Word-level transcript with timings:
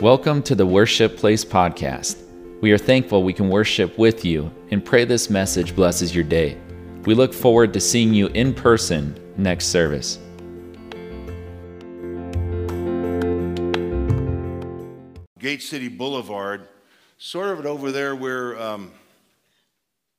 Welcome 0.00 0.42
to 0.44 0.54
the 0.54 0.64
Worship 0.64 1.18
Place 1.18 1.44
Podcast. 1.44 2.22
We 2.62 2.72
are 2.72 2.78
thankful 2.78 3.22
we 3.22 3.34
can 3.34 3.50
worship 3.50 3.98
with 3.98 4.24
you 4.24 4.50
and 4.70 4.82
pray 4.82 5.04
this 5.04 5.28
message 5.28 5.76
blesses 5.76 6.14
your 6.14 6.24
day. 6.24 6.56
We 7.04 7.12
look 7.12 7.34
forward 7.34 7.74
to 7.74 7.80
seeing 7.80 8.14
you 8.14 8.28
in 8.28 8.54
person 8.54 9.14
next 9.36 9.66
service. 9.66 10.18
Gate 15.38 15.60
City 15.60 15.88
Boulevard, 15.88 16.66
sort 17.18 17.58
of 17.58 17.66
over 17.66 17.92
there 17.92 18.16
where 18.16 18.58
um, 18.58 18.92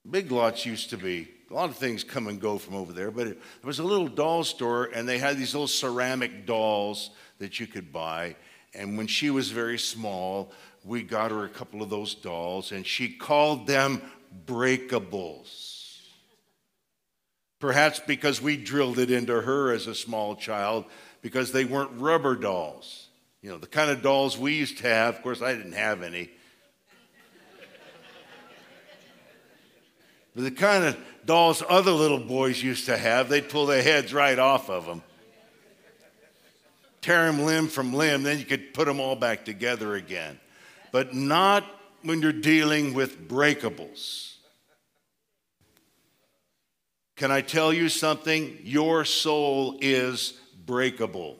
Big 0.08 0.32
Lots 0.32 0.64
used 0.64 0.92
to 0.92 0.98
be. 0.98 1.28
A 1.50 1.56
lot 1.56 1.72
of 1.72 1.76
things 1.76 2.04
come 2.04 2.28
and 2.28 2.40
go 2.40 2.60
from 2.60 2.76
over 2.76 2.94
there, 2.94 3.10
but 3.10 3.26
it, 3.26 3.42
there 3.42 3.68
was 3.68 3.80
a 3.80 3.84
little 3.84 4.08
doll 4.08 4.44
store, 4.44 4.92
and 4.94 5.10
they 5.10 5.18
had 5.18 5.38
these 5.38 5.56
little 5.56 5.68
ceramic 5.68 6.46
dolls 6.46 7.10
that 7.40 7.60
you 7.60 7.66
could 7.66 7.92
buy. 7.92 8.36
And 8.74 8.98
when 8.98 9.08
she 9.08 9.30
was 9.30 9.52
very 9.52 9.78
small, 9.78 10.52
we 10.84 11.04
got 11.04 11.32
her 11.32 11.44
a 11.44 11.50
couple 11.50 11.82
of 11.82 11.90
those 11.90 12.16
dolls, 12.16 12.72
and 12.72 12.86
she 12.86 13.10
called 13.10 13.68
them 13.68 14.02
breakables. 14.46 16.00
Perhaps 17.60 18.02
because 18.08 18.42
we 18.42 18.58
drilled 18.58 18.98
it 18.98 19.12
into 19.12 19.42
her 19.42 19.72
as 19.72 19.88
a 19.88 19.94
small 19.94 20.36
child, 20.36 20.86
because 21.22 21.52
they 21.52 21.66
weren't 21.66 21.92
rubber 22.00 22.36
dolls. 22.36 23.08
You 23.42 23.50
know, 23.50 23.58
the 23.58 23.68
kind 23.68 23.92
of 23.92 24.02
dolls 24.02 24.38
we 24.38 24.54
used 24.54 24.80
to 24.80 24.88
have. 24.88 25.16
Of 25.16 25.22
course, 25.22 25.42
I 25.42 25.54
didn't 25.54 25.74
have 25.74 26.02
any. 26.02 26.30
But 30.34 30.44
the 30.46 30.52
kind 30.52 30.86
of 30.86 30.98
dolls 31.26 31.62
other 31.68 31.92
little 31.92 32.20
boys 32.20 32.64
used 32.64 32.86
to 32.86 32.98
have, 32.98 33.30
they'd 33.30 33.50
pull 33.50 33.66
their 33.66 33.84
heads 33.84 34.14
right 34.14 34.40
off 34.40 34.70
of 34.70 34.86
them. 34.86 35.04
Tear 37.02 37.26
them 37.26 37.44
limb 37.44 37.68
from 37.68 37.94
limb, 37.94 38.24
then 38.24 38.38
you 38.38 38.46
could 38.46 38.74
put 38.74 38.86
them 38.86 39.00
all 39.00 39.16
back 39.16 39.44
together 39.44 39.96
again. 39.96 40.40
But 40.92 41.16
not 41.16 41.66
when 42.04 42.22
you're 42.22 42.32
dealing 42.32 42.94
with 42.94 43.28
breakables. 43.28 44.36
Can 47.16 47.32
I 47.32 47.42
tell 47.42 47.72
you 47.72 47.90
something? 47.90 48.58
Your 48.64 49.06
soul 49.06 49.78
is 49.82 50.34
breakable. 50.66 51.38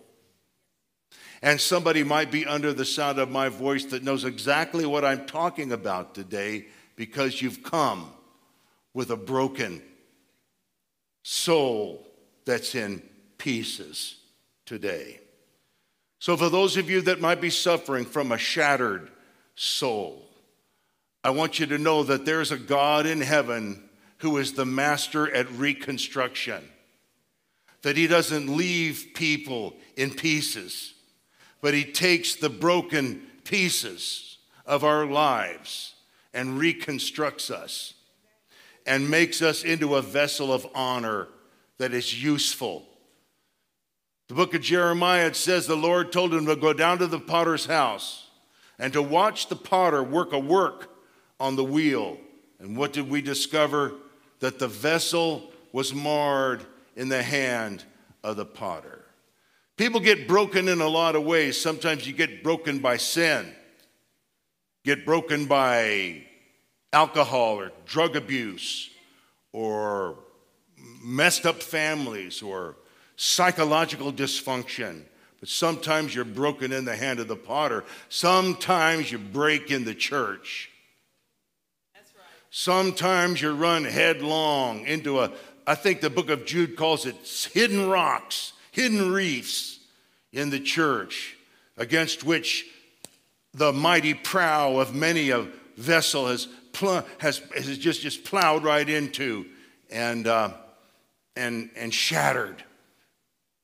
And 1.42 1.60
somebody 1.60 2.04
might 2.04 2.30
be 2.30 2.46
under 2.46 2.72
the 2.72 2.86
sound 2.86 3.18
of 3.18 3.32
my 3.32 3.50
voice 3.50 3.86
that 3.86 4.04
knows 4.04 4.26
exactly 4.26 4.86
what 4.86 5.04
I'm 5.04 5.26
talking 5.26 5.72
about 5.72 6.14
today 6.14 6.68
because 6.96 7.42
you've 7.42 7.64
come 7.64 8.12
with 8.94 9.10
a 9.10 9.16
broken 9.16 9.82
soul 11.24 12.06
that's 12.46 12.76
in 12.76 13.02
pieces 13.40 14.18
today. 14.68 15.21
So, 16.22 16.38
for 16.38 16.48
those 16.48 16.78
of 16.78 16.90
you 16.90 17.02
that 17.02 17.20
might 17.20 17.42
be 17.42 17.50
suffering 17.50 18.06
from 18.06 18.32
a 18.32 18.38
shattered 18.38 19.12
soul, 19.56 20.24
I 21.22 21.32
want 21.32 21.60
you 21.60 21.66
to 21.66 21.78
know 21.78 22.04
that 22.04 22.26
there's 22.26 22.52
a 22.52 22.58
God 22.58 23.06
in 23.06 23.20
heaven 23.20 23.90
who 24.20 24.38
is 24.38 24.54
the 24.54 24.66
master 24.66 25.30
at 25.36 25.52
reconstruction, 25.52 26.64
that 27.82 27.98
he 27.98 28.08
doesn't 28.08 28.56
leave 28.56 29.08
people 29.14 29.76
in 29.98 30.12
pieces 30.12 30.94
but 31.62 31.76
He 31.76 31.86
takes 31.86 32.36
the 32.36 32.50
broken 32.50 33.22
pieces 33.44 34.40
of 34.66 34.84
our 34.84 35.06
lives 35.06 35.94
and 36.34 36.58
reconstructs 36.58 37.52
us 37.52 37.94
and 38.86 39.10
makes 39.10 39.42
us 39.42 39.64
into 39.64 39.96
a 39.96 40.02
vessel 40.02 40.52
of 40.52 40.68
honor 40.74 41.28
that 41.78 41.94
is 41.94 42.24
useful. 42.24 42.84
The 44.32 44.36
book 44.36 44.54
of 44.54 44.62
Jeremiah 44.62 45.28
it 45.28 45.36
says 45.36 45.68
the 45.68 45.76
Lord 45.76 46.14
told 46.14 46.34
him 46.34 46.46
to 46.46 46.56
go 46.56 46.72
down 46.72 47.00
to 47.00 47.08
the 47.08 47.20
potter's 47.20 47.66
house 47.66 48.30
and 48.80 48.94
to 48.94 49.02
watch 49.02 49.50
the 49.50 49.58
potter 49.58 50.02
work 50.02 50.32
a 50.32 50.40
work 50.40 50.90
on 51.38 51.58
the 51.58 51.66
wheel. 51.66 52.18
And 52.58 52.78
what 52.78 52.94
did 52.94 53.10
we 53.10 53.22
discover? 53.22 53.92
That 54.40 54.58
the 54.58 54.70
vessel 54.70 55.52
was 55.74 55.94
marred 55.94 56.66
in 56.96 57.10
the 57.10 57.22
hand 57.22 57.84
of 58.24 58.38
the 58.38 58.46
potter. 58.46 59.04
People 59.76 60.00
get 60.00 60.30
broken 60.30 60.70
in 60.70 60.80
a 60.80 60.88
lot 60.88 61.18
of 61.18 61.26
ways. 61.26 61.60
Sometimes 61.60 62.08
you 62.08 62.14
get 62.14 62.42
broken 62.42 62.80
by 62.80 62.96
sin, 62.96 63.54
get 64.86 65.06
broken 65.06 65.46
by 65.46 66.24
alcohol 66.94 67.60
or 67.60 67.74
drug 67.86 68.16
abuse, 68.16 68.92
or 69.52 70.20
messed 71.04 71.46
up 71.46 71.62
families, 71.62 72.42
or 72.42 72.78
psychological 73.22 74.12
dysfunction. 74.12 75.04
But 75.40 75.50
sometimes 75.50 76.16
you're 76.16 76.26
broken 76.26 76.72
in 76.72 76.86
the 76.86 76.96
hand 76.96 77.20
of 77.20 77.28
the 77.28 77.36
potter. 77.36 77.84
Sometimes 78.10 79.12
you 79.12 79.20
break 79.20 79.70
in 79.70 79.86
the 79.86 79.94
church. 79.94 80.72
That's 81.94 82.12
right. 82.16 82.24
Sometimes 82.50 83.42
you 83.42 83.52
run 83.52 83.84
headlong 83.84 84.86
into 84.86 85.20
a, 85.20 85.32
I 85.68 85.76
think 85.76 86.02
the 86.02 86.10
book 86.10 86.32
of 86.32 86.46
Jude 86.46 86.76
calls 86.76 87.06
it 87.06 87.16
hidden 87.54 87.88
rocks 87.88 88.54
hidden 88.72 89.12
reefs 89.12 89.80
in 90.32 90.50
the 90.50 90.60
church 90.60 91.36
against 91.78 92.24
which 92.24 92.66
the 93.54 93.72
mighty 93.72 94.14
prow 94.14 94.78
of 94.78 94.96
many 94.96 95.30
a 95.30 95.46
vessel 95.78 96.28
has, 96.28 96.48
pl- 96.72 97.06
has, 97.20 97.40
has 97.54 97.78
just, 97.78 98.02
just 98.02 98.24
plowed 98.24 98.64
right 98.64 98.90
into 98.90 99.46
and, 99.92 100.26
uh, 100.26 100.54
and, 101.36 101.70
and 101.76 101.94
shattered. 101.94 102.64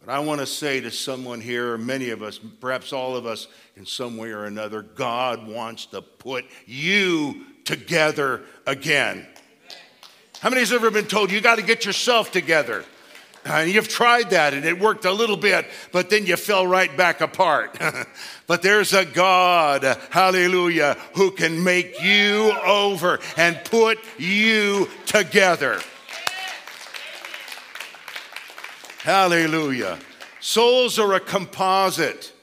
But 0.07 0.13
I 0.13 0.19
want 0.19 0.39
to 0.39 0.45
say 0.45 0.79
to 0.79 0.89
someone 0.89 1.41
here, 1.41 1.77
many 1.77 2.11
of 2.11 2.23
us, 2.23 2.37
perhaps 2.37 2.93
all 2.93 3.17
of 3.17 3.25
us 3.25 3.49
in 3.75 3.85
some 3.85 4.15
way 4.15 4.29
or 4.29 4.45
another, 4.45 4.81
God 4.81 5.45
wants 5.45 5.85
to 5.87 6.01
put 6.01 6.45
you 6.65 7.45
together 7.65 8.43
again. 8.65 9.27
How 10.39 10.49
many 10.49 10.61
has 10.61 10.71
ever 10.71 10.91
been 10.91 11.07
told 11.07 11.29
you 11.29 11.41
got 11.41 11.57
to 11.57 11.61
get 11.61 11.83
yourself 11.83 12.31
together? 12.31 12.85
And 13.43 13.69
you've 13.69 13.89
tried 13.89 14.29
that 14.29 14.53
and 14.53 14.63
it 14.63 14.79
worked 14.79 15.03
a 15.03 15.11
little 15.11 15.35
bit, 15.35 15.65
but 15.91 16.09
then 16.09 16.25
you 16.25 16.37
fell 16.37 16.65
right 16.65 16.95
back 16.95 17.19
apart. 17.19 17.77
but 18.47 18.61
there's 18.61 18.93
a 18.93 19.03
God, 19.03 19.83
hallelujah, 20.09 20.95
who 21.15 21.31
can 21.31 21.65
make 21.65 22.01
you 22.01 22.53
over 22.65 23.19
and 23.35 23.59
put 23.65 23.99
you 24.17 24.87
together. 25.05 25.81
Hallelujah. 29.07 29.99
Souls 30.41 30.99
are 30.99 31.13
a 31.13 31.21
composite. 31.21 32.33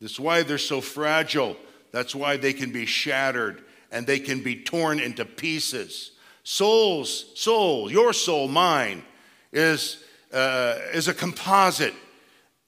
That's 0.00 0.18
why 0.18 0.42
they're 0.42 0.56
so 0.56 0.80
fragile. 0.80 1.54
That's 1.92 2.14
why 2.14 2.38
they 2.38 2.54
can 2.54 2.72
be 2.72 2.86
shattered 2.86 3.62
and 3.92 4.06
they 4.06 4.18
can 4.18 4.42
be 4.42 4.56
torn 4.56 5.00
into 5.00 5.26
pieces. 5.26 6.12
Souls, 6.44 7.26
soul, 7.34 7.92
your 7.92 8.14
soul, 8.14 8.48
mine, 8.48 9.02
is 9.52 10.02
uh, 10.32 10.78
is 10.94 11.08
a 11.08 11.12
composite. 11.12 11.92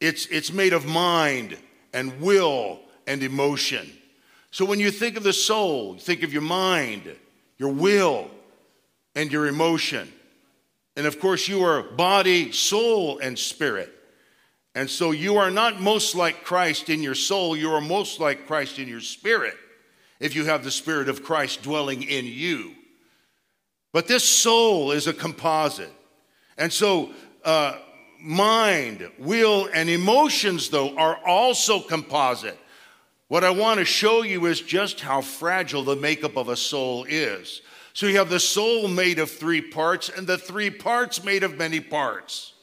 It's, 0.01 0.27
it's 0.27 0.53
made 0.53 0.75
of 0.75 0.85
mind 0.85 1.57
and 1.95 2.21
will 2.21 2.81
and 3.07 3.23
emotion. 3.23 3.91
So 4.51 4.67
when 4.67 4.81
you 4.81 4.91
think 4.91 5.17
of 5.17 5.23
the 5.23 5.33
soul, 5.33 5.95
you 5.95 6.01
think 6.01 6.23
of 6.25 6.35
your 6.35 6.43
mind, 6.43 7.17
your 7.57 7.73
will, 7.73 8.31
and 9.15 9.33
your 9.33 9.47
emotion. 9.47 10.13
And 10.97 11.07
of 11.07 11.21
course, 11.21 11.49
you 11.49 11.63
are 11.65 11.83
body, 11.83 12.53
soul, 12.53 13.19
and 13.19 13.39
spirit. 13.39 13.93
And 14.75 14.89
so 14.89 15.11
you 15.11 15.37
are 15.39 15.51
not 15.51 15.81
most 15.81 16.15
like 16.15 16.45
Christ 16.45 16.89
in 16.89 17.03
your 17.03 17.15
soul, 17.15 17.57
you 17.57 17.73
are 17.73 17.81
most 17.81 18.21
like 18.21 18.47
Christ 18.47 18.79
in 18.79 18.89
your 18.89 19.01
spirit 19.01 19.55
if 20.21 20.35
you 20.35 20.45
have 20.45 20.63
the 20.63 20.71
Spirit 20.71 21.09
of 21.09 21.25
Christ 21.25 21.63
dwelling 21.63 22.03
in 22.03 22.27
you. 22.27 22.75
But 23.93 24.07
this 24.07 24.23
soul 24.23 24.93
is 24.93 25.07
a 25.07 25.15
composite. 25.15 25.93
And 26.57 26.73
so 26.73 27.11
uh, 27.45 27.79
mind, 28.21 29.11
will, 29.19 29.69
and 29.73 29.89
emotions, 29.89 30.69
though, 30.69 30.95
are 30.97 31.17
also 31.27 31.81
composite. 31.81 32.59
What 33.29 33.45
I 33.45 33.51
want 33.51 33.79
to 33.79 33.85
show 33.85 34.23
you 34.23 34.47
is 34.47 34.61
just 34.61 35.01
how 35.01 35.23
fragile 35.23 35.83
the 35.83 35.97
makeup 35.97 36.37
of 36.37 36.49
a 36.49 36.57
soul 36.57 37.05
is. 37.09 37.63
So 37.93 38.07
you 38.07 38.19
have 38.19 38.31
the 38.31 38.41
soul 38.41 38.89
made 38.89 39.19
of 39.19 39.31
three 39.31 39.61
parts, 39.61 40.09
and 40.09 40.27
the 40.27 40.39
three 40.39 40.71
parts 40.71 41.25
made 41.25 41.43
of 41.43 41.59
many 41.59 41.81
parts. 41.81 42.55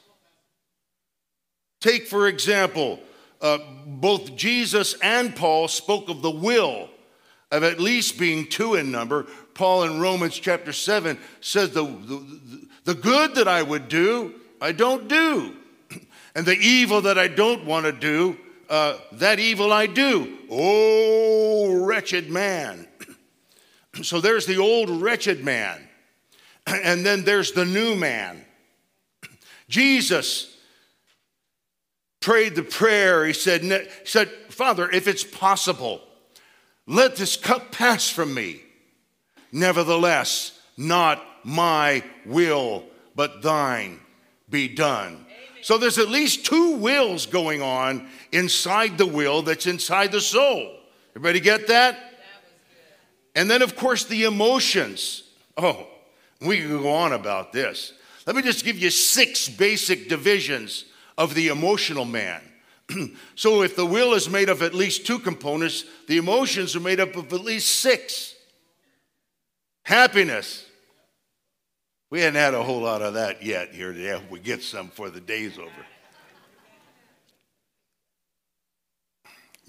Take, 1.82 2.08
for 2.08 2.28
example, 2.28 3.00
uh, 3.42 3.60
both 3.86 4.36
Jesus 4.36 4.96
and 5.02 5.36
Paul 5.36 5.68
spoke 5.68 6.10
of 6.10 6.22
the 6.22 6.32
will 6.32 6.90
of 7.52 7.64
at 7.64 7.80
least 7.80 8.20
being 8.20 8.48
two 8.48 8.76
in 8.76 8.92
number. 8.92 9.28
Paul 9.54 9.84
in 9.84 10.00
Romans 10.00 10.38
chapter 10.38 10.74
7 10.74 11.18
says, 11.42 11.72
The, 11.72 11.84
the, 11.84 12.68
the 12.86 12.96
good 12.96 13.36
that 13.36 13.48
I 13.48 13.62
would 13.62 13.88
do, 13.88 14.36
I 14.62 14.72
don't 14.72 15.08
do. 15.08 15.56
And 16.36 16.46
the 16.46 16.54
evil 16.54 17.02
that 17.02 17.18
I 17.18 17.28
don't 17.30 17.66
want 17.66 17.88
to 17.88 17.92
do, 17.92 18.38
uh, 18.70 19.00
that 19.14 19.40
evil 19.40 19.74
I 19.74 19.88
do. 19.88 20.38
Oh, 20.52 21.84
wretched 21.84 22.30
man. 22.30 22.88
so 24.04 24.22
there's 24.22 24.46
the 24.46 24.58
old 24.58 24.90
wretched 24.90 25.44
man. 25.44 25.82
And 26.68 27.06
then 27.06 27.24
there's 27.24 27.54
the 27.54 27.64
new 27.64 27.96
man. 27.96 28.44
Jesus 29.70 30.58
prayed 32.20 32.56
the 32.56 32.64
prayer. 32.64 33.26
He 33.26 33.32
said, 33.34 33.62
he 33.62 33.88
said, 34.04 34.30
Father, 34.50 34.90
if 34.92 35.08
it's 35.08 35.24
possible, 35.24 36.02
Let 36.88 37.18
this 37.18 37.36
cup 37.36 37.72
pass 37.72 38.10
from 38.10 38.34
me. 38.34 38.62
Nevertheless, 39.52 40.58
not 40.78 41.22
my 41.44 42.04
will, 42.26 42.86
but 43.14 43.42
thine 43.42 44.00
be 44.50 44.70
done. 44.70 45.26
So 45.62 45.78
there's 45.78 45.98
at 45.98 46.08
least 46.08 46.46
two 46.46 46.78
wills 46.78 47.26
going 47.26 47.62
on 47.62 48.08
inside 48.32 48.98
the 48.98 49.06
will 49.06 49.42
that's 49.42 49.68
inside 49.68 50.14
the 50.14 50.22
soul. 50.22 50.78
Everybody 51.12 51.42
get 51.42 51.68
that? 51.68 52.07
And 53.38 53.48
then, 53.52 53.62
of 53.62 53.76
course, 53.76 54.04
the 54.04 54.24
emotions. 54.24 55.22
Oh, 55.56 55.86
we 56.42 56.58
can 56.58 56.82
go 56.82 56.92
on 56.92 57.14
about 57.14 57.54
this. 57.54 57.94
Let 58.26 58.36
me 58.36 58.42
just 58.42 58.66
give 58.66 58.80
you 58.80 58.90
six 58.90 59.48
basic 59.48 60.10
divisions 60.10 60.86
of 61.20 61.36
the 61.36 61.50
emotional 61.50 62.04
man. 62.04 62.42
so, 63.36 63.62
if 63.62 63.76
the 63.76 63.86
will 63.86 64.16
is 64.16 64.28
made 64.28 64.50
of 64.50 64.64
at 64.64 64.74
least 64.74 65.06
two 65.06 65.20
components, 65.20 65.86
the 66.08 66.18
emotions 66.18 66.76
are 66.76 66.80
made 66.80 67.00
up 67.00 67.16
of 67.16 67.32
at 67.32 67.42
least 67.42 67.80
six. 67.80 68.34
Happiness. 69.84 70.66
We 72.10 72.22
hadn't 72.22 72.42
had 72.42 72.56
a 72.56 72.64
whole 72.64 72.82
lot 72.82 73.04
of 73.04 73.14
that 73.14 73.44
yet 73.44 73.72
here 73.72 73.94
today. 73.94 74.14
I 74.14 74.18
hope 74.18 74.32
we 74.32 74.40
get 74.40 74.64
some 74.64 74.88
before 74.88 75.12
the 75.12 75.22
day's 75.22 75.60
over. 75.60 75.86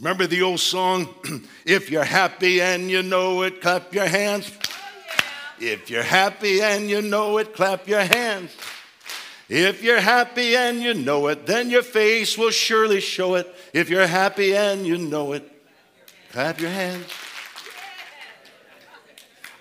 Remember 0.01 0.27
the 0.29 0.43
old 0.43 0.61
song, 0.61 1.09
If 1.65 1.91
You're 1.91 2.05
Happy 2.05 2.61
and 2.61 2.89
You 2.91 3.03
Know 3.03 3.43
It, 3.43 3.61
clap 3.61 3.93
your 3.93 4.07
hands. 4.07 4.51
If 5.61 5.91
you're 5.91 6.05
happy 6.05 6.63
and 6.63 6.89
you 6.89 7.03
know 7.03 7.39
it, 7.39 7.55
clap 7.55 7.89
your 7.89 8.05
hands. 8.05 8.55
If 9.49 9.83
you're 9.83 10.01
happy 10.01 10.55
and 10.55 10.81
you 10.81 10.95
know 10.95 11.27
it, 11.29 11.47
then 11.47 11.71
your 11.71 11.83
face 11.83 12.39
will 12.39 12.51
surely 12.51 13.01
show 13.01 13.35
it. 13.35 13.53
If 13.73 13.91
you're 13.91 14.07
happy 14.07 14.55
and 14.55 14.87
you 14.87 14.99
know 14.99 15.33
it, 15.33 15.51
clap 16.33 16.61
your 16.61 16.71
hands. 16.71 17.11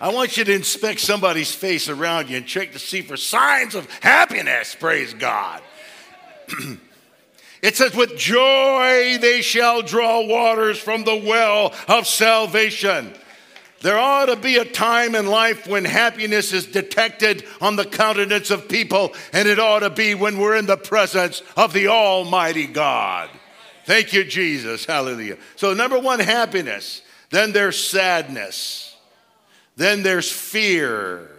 I 0.00 0.12
want 0.12 0.36
you 0.36 0.44
to 0.44 0.54
inspect 0.54 1.00
somebody's 1.00 1.52
face 1.52 1.88
around 1.88 2.30
you 2.30 2.36
and 2.36 2.46
check 2.46 2.72
to 2.72 2.78
see 2.78 3.02
for 3.02 3.16
signs 3.16 3.74
of 3.74 3.90
happiness, 4.00 4.76
praise 4.78 5.14
God. 5.14 5.62
it 7.62 7.76
says, 7.76 7.94
With 7.94 8.16
joy 8.16 9.18
they 9.20 9.40
shall 9.42 9.82
draw 9.82 10.26
waters 10.26 10.78
from 10.78 11.04
the 11.04 11.16
well 11.16 11.74
of 11.88 12.06
salvation. 12.06 13.14
There 13.80 13.98
ought 13.98 14.26
to 14.26 14.36
be 14.36 14.56
a 14.56 14.64
time 14.64 15.14
in 15.14 15.26
life 15.26 15.68
when 15.68 15.84
happiness 15.84 16.52
is 16.52 16.66
detected 16.66 17.44
on 17.60 17.76
the 17.76 17.84
countenance 17.84 18.50
of 18.50 18.68
people, 18.68 19.14
and 19.32 19.48
it 19.48 19.60
ought 19.60 19.80
to 19.80 19.90
be 19.90 20.14
when 20.16 20.38
we're 20.38 20.56
in 20.56 20.66
the 20.66 20.76
presence 20.76 21.42
of 21.56 21.72
the 21.72 21.86
Almighty 21.86 22.66
God. 22.66 23.30
Thank 23.84 24.12
you, 24.12 24.24
Jesus. 24.24 24.84
Hallelujah. 24.84 25.38
So, 25.56 25.74
number 25.74 25.98
one, 25.98 26.18
happiness. 26.18 27.02
Then 27.30 27.52
there's 27.52 27.82
sadness. 27.82 28.96
Then 29.76 30.02
there's 30.02 30.30
fear. 30.30 31.30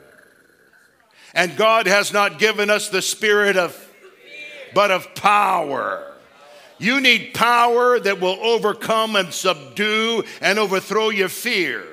And 1.33 1.57
God 1.57 1.87
has 1.87 2.13
not 2.13 2.39
given 2.39 2.69
us 2.69 2.89
the 2.89 3.01
spirit 3.01 3.57
of, 3.57 3.77
but 4.73 4.91
of 4.91 5.13
power. 5.13 6.08
You 6.79 7.01
need 7.01 7.33
power 7.33 7.99
that 7.99 8.21
will 8.21 8.37
overcome 8.41 9.15
and 9.15 9.33
subdue 9.33 10.23
and 10.41 10.57
overthrow 10.57 11.09
your 11.09 11.29
fear. 11.29 11.85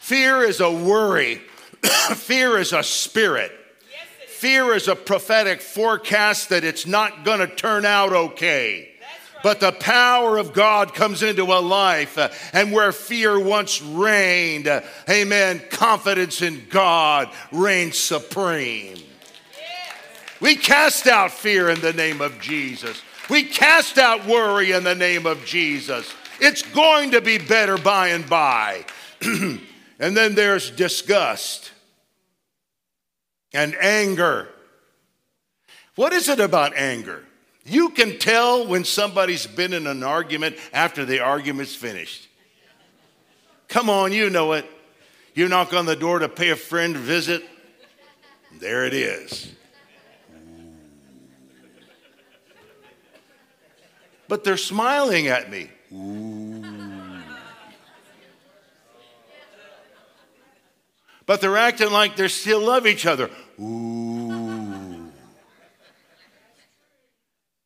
fear 0.00 0.42
is 0.42 0.60
a 0.60 0.70
worry, 0.70 1.36
fear 2.14 2.58
is 2.58 2.72
a 2.72 2.82
spirit. 2.82 3.52
Fear 4.26 4.74
is 4.74 4.88
a 4.88 4.96
prophetic 4.96 5.60
forecast 5.60 6.48
that 6.48 6.64
it's 6.64 6.84
not 6.84 7.24
going 7.24 7.38
to 7.38 7.46
turn 7.46 7.84
out 7.84 8.12
okay. 8.12 8.88
But 9.42 9.60
the 9.60 9.72
power 9.72 10.36
of 10.38 10.52
God 10.52 10.94
comes 10.94 11.22
into 11.22 11.44
a 11.44 11.60
life, 11.60 12.16
uh, 12.16 12.30
and 12.52 12.72
where 12.72 12.92
fear 12.92 13.38
once 13.38 13.82
reigned, 13.82 14.68
uh, 14.68 14.82
amen, 15.08 15.62
confidence 15.70 16.42
in 16.42 16.62
God 16.70 17.28
reigns 17.50 17.98
supreme. 17.98 18.96
We 20.40 20.56
cast 20.56 21.06
out 21.06 21.30
fear 21.30 21.68
in 21.68 21.80
the 21.80 21.92
name 21.92 22.20
of 22.20 22.40
Jesus. 22.40 23.00
We 23.30 23.44
cast 23.44 23.98
out 23.98 24.26
worry 24.26 24.72
in 24.72 24.84
the 24.84 24.94
name 24.94 25.26
of 25.26 25.44
Jesus. 25.44 26.12
It's 26.40 26.62
going 26.62 27.12
to 27.12 27.20
be 27.20 27.38
better 27.38 27.78
by 27.78 28.08
and 28.08 28.28
by. 28.28 28.84
and 29.22 29.60
then 29.98 30.34
there's 30.34 30.70
disgust 30.70 31.70
and 33.52 33.74
anger. 33.76 34.48
What 35.94 36.12
is 36.12 36.28
it 36.28 36.40
about 36.40 36.76
anger? 36.76 37.24
You 37.64 37.90
can 37.90 38.18
tell 38.18 38.66
when 38.66 38.84
somebody's 38.84 39.46
been 39.46 39.72
in 39.72 39.86
an 39.86 40.02
argument 40.02 40.56
after 40.72 41.04
the 41.04 41.20
argument's 41.20 41.74
finished. 41.74 42.28
Come 43.68 43.88
on, 43.88 44.12
you 44.12 44.30
know 44.30 44.52
it. 44.52 44.66
You 45.34 45.48
knock 45.48 45.72
on 45.72 45.86
the 45.86 45.96
door 45.96 46.18
to 46.18 46.28
pay 46.28 46.50
a 46.50 46.56
friend 46.56 46.96
visit, 46.96 47.42
there 48.58 48.84
it 48.84 48.92
is. 48.92 49.52
But 54.32 54.44
they're 54.44 54.56
smiling 54.56 55.26
at 55.26 55.50
me. 55.50 55.68
But 61.26 61.42
they're 61.42 61.58
acting 61.58 61.92
like 61.92 62.16
they 62.16 62.28
still 62.28 62.62
love 62.62 62.86
each 62.86 63.04
other. 63.04 63.28
Ooh. 63.60 65.12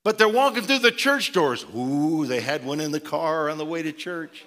But 0.03 0.19
they're 0.19 0.29
walking 0.29 0.65
through 0.65 0.81
the 0.81 0.91
church 0.91 1.33
doors. 1.33 1.65
Ooh, 1.73 2.27
they 2.27 2.41
had 2.41 2.65
one 2.65 2.81
in 2.81 2.91
the 2.91 2.99
car 2.99 3.49
on 3.49 3.59
the 3.59 3.65
way 3.65 3.85
to 3.85 3.93
church. 3.93 4.45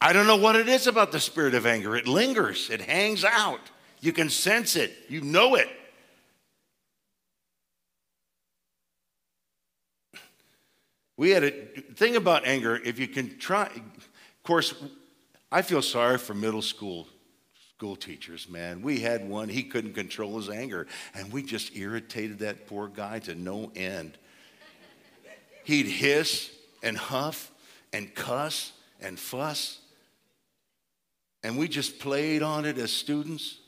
I 0.00 0.14
don't 0.14 0.26
know 0.26 0.36
what 0.36 0.56
it 0.56 0.70
is 0.70 0.86
about 0.86 1.12
the 1.12 1.20
spirit 1.20 1.52
of 1.54 1.66
anger. 1.66 1.94
It 1.96 2.08
lingers, 2.08 2.70
it 2.70 2.80
hangs 2.80 3.26
out. 3.26 3.60
You 4.00 4.14
can 4.14 4.30
sense 4.30 4.74
it, 4.74 4.90
you 5.10 5.20
know 5.20 5.54
it. 5.54 5.68
We 11.16 11.30
had 11.30 11.44
a 11.44 11.50
thing 11.94 12.16
about 12.16 12.46
anger, 12.46 12.80
if 12.82 12.98
you 12.98 13.06
can 13.06 13.38
try, 13.38 13.66
of 13.66 14.42
course, 14.42 14.74
I 15.50 15.62
feel 15.62 15.82
sorry 15.82 16.18
for 16.18 16.34
middle 16.34 16.62
school 16.62 17.06
school 17.82 17.96
teachers, 17.96 18.48
man. 18.48 18.80
We 18.80 19.00
had 19.00 19.28
one, 19.28 19.48
he 19.48 19.64
couldn't 19.64 19.94
control 19.94 20.36
his 20.36 20.48
anger, 20.48 20.86
and 21.16 21.32
we 21.32 21.42
just 21.42 21.76
irritated 21.76 22.38
that 22.38 22.68
poor 22.68 22.86
guy 22.86 23.18
to 23.18 23.34
no 23.34 23.72
end. 23.74 24.16
He'd 25.64 25.86
hiss 25.86 26.52
and 26.84 26.96
huff 26.96 27.50
and 27.92 28.14
cuss 28.14 28.72
and 29.00 29.18
fuss, 29.18 29.80
and 31.42 31.58
we 31.58 31.66
just 31.66 31.98
played 31.98 32.40
on 32.40 32.66
it 32.66 32.78
as 32.78 32.92
students. 32.92 33.58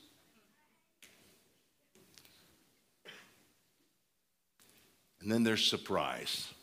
And 5.19 5.29
then 5.29 5.43
there's 5.43 5.65
surprise. 5.65 6.53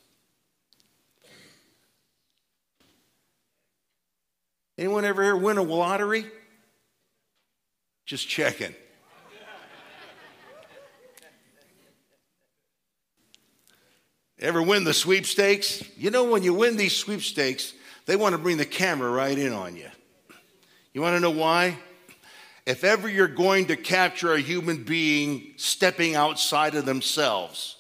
Anyone 4.83 5.05
ever 5.05 5.23
here 5.23 5.37
win 5.37 5.59
a 5.59 5.63
lottery? 5.63 6.27
Just 8.05 8.29
checking. 8.29 8.75
Ever 14.41 14.61
win 14.61 14.83
the 14.83 14.93
sweepstakes? 14.93 15.85
You 15.97 16.11
know, 16.11 16.25
when 16.25 16.43
you 16.43 16.53
win 16.53 16.77
these 16.77 16.97
sweepstakes, 16.97 17.75
they 18.07 18.17
want 18.17 18.33
to 18.33 18.39
bring 18.39 18.57
the 18.57 18.65
camera 18.65 19.09
right 19.09 19.39
in 19.39 19.53
on 19.53 19.77
you. 19.77 19.89
You 20.93 21.01
want 21.01 21.15
to 21.15 21.21
know 21.21 21.31
why? 21.31 21.79
If 22.67 22.83
ever 22.83 23.09
you're 23.09 23.29
going 23.29 23.67
to 23.67 23.77
capture 23.77 24.33
a 24.33 24.41
human 24.41 24.83
being 24.83 25.53
stepping 25.59 26.17
outside 26.17 26.75
of 26.75 26.87
themselves 26.87 27.77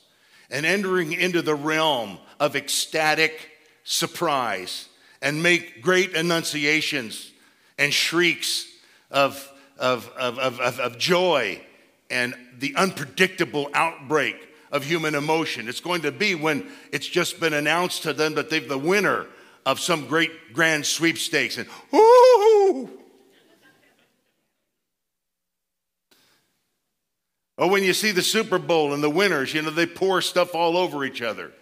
and 0.52 0.64
entering 0.64 1.12
into 1.12 1.42
the 1.42 1.56
realm 1.56 2.20
of 2.38 2.54
ecstatic 2.54 3.50
surprise 3.82 4.88
and 5.22 5.42
make 5.42 5.80
great 5.80 6.12
enunciations 6.12 7.30
and 7.78 7.94
shrieks 7.94 8.66
of 9.10 9.48
of, 9.78 10.08
of, 10.16 10.38
of, 10.38 10.78
of, 10.78 10.98
joy 10.98 11.60
and 12.08 12.34
the 12.58 12.74
unpredictable 12.76 13.68
outbreak 13.74 14.36
of 14.70 14.84
human 14.84 15.16
emotion. 15.16 15.68
It's 15.68 15.80
going 15.80 16.02
to 16.02 16.12
be 16.12 16.36
when 16.36 16.68
it's 16.92 17.08
just 17.08 17.40
been 17.40 17.52
announced 17.52 18.04
to 18.04 18.12
them 18.12 18.34
that 18.34 18.48
they're 18.48 18.60
the 18.60 18.78
winner 18.78 19.26
of 19.66 19.80
some 19.80 20.06
great 20.06 20.52
grand 20.52 20.86
sweepstakes 20.86 21.58
and 21.58 21.68
ooh. 21.92 22.90
Or 27.58 27.66
oh, 27.66 27.68
when 27.68 27.84
you 27.84 27.92
see 27.92 28.12
the 28.12 28.22
Super 28.22 28.58
Bowl 28.58 28.92
and 28.94 29.02
the 29.02 29.10
winners, 29.10 29.52
you 29.52 29.62
know, 29.62 29.70
they 29.70 29.86
pour 29.86 30.20
stuff 30.22 30.54
all 30.54 30.76
over 30.76 31.04
each 31.04 31.22
other. 31.22 31.52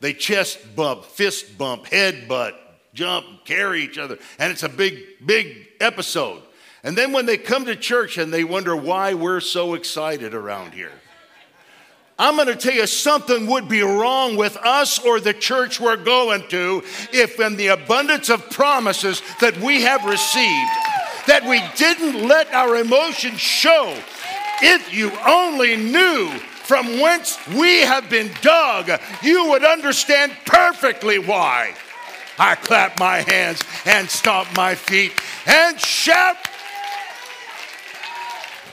They 0.00 0.12
chest 0.12 0.76
bump, 0.76 1.04
fist 1.04 1.56
bump, 1.58 1.86
head 1.86 2.28
butt, 2.28 2.67
jump, 2.98 3.28
and 3.28 3.44
carry 3.44 3.82
each 3.82 3.96
other. 3.96 4.18
And 4.40 4.50
it's 4.50 4.64
a 4.64 4.68
big, 4.68 5.24
big 5.24 5.68
episode. 5.80 6.42
And 6.82 6.98
then 6.98 7.12
when 7.12 7.26
they 7.26 7.38
come 7.38 7.64
to 7.66 7.76
church 7.76 8.18
and 8.18 8.32
they 8.32 8.42
wonder 8.42 8.74
why 8.74 9.14
we're 9.14 9.40
so 9.40 9.74
excited 9.74 10.34
around 10.34 10.74
here. 10.74 10.92
I'm 12.18 12.34
going 12.34 12.48
to 12.48 12.56
tell 12.56 12.74
you 12.74 12.88
something 12.88 13.46
would 13.46 13.68
be 13.68 13.82
wrong 13.82 14.36
with 14.36 14.56
us 14.56 14.98
or 14.98 15.20
the 15.20 15.32
church 15.32 15.78
we're 15.78 15.96
going 15.96 16.42
to 16.48 16.82
if, 17.12 17.38
in 17.38 17.56
the 17.56 17.68
abundance 17.68 18.28
of 18.28 18.50
promises 18.50 19.22
that 19.40 19.56
we 19.58 19.82
have 19.82 20.04
received, 20.04 20.72
that 21.28 21.44
we 21.48 21.62
didn't 21.76 22.26
let 22.26 22.52
our 22.52 22.76
emotions 22.76 23.38
show. 23.38 23.96
If 24.60 24.92
you 24.92 25.12
only 25.24 25.76
knew 25.76 26.28
from 26.64 27.00
whence 27.00 27.38
we 27.46 27.82
have 27.82 28.10
been 28.10 28.32
dug, 28.42 29.00
you 29.22 29.50
would 29.50 29.64
understand 29.64 30.32
perfectly 30.44 31.20
why. 31.20 31.74
I 32.38 32.54
clap 32.54 32.98
my 32.98 33.18
hands 33.18 33.62
and 33.84 34.08
stomp 34.08 34.54
my 34.56 34.74
feet 34.74 35.12
and 35.46 35.78
shout 35.80 36.36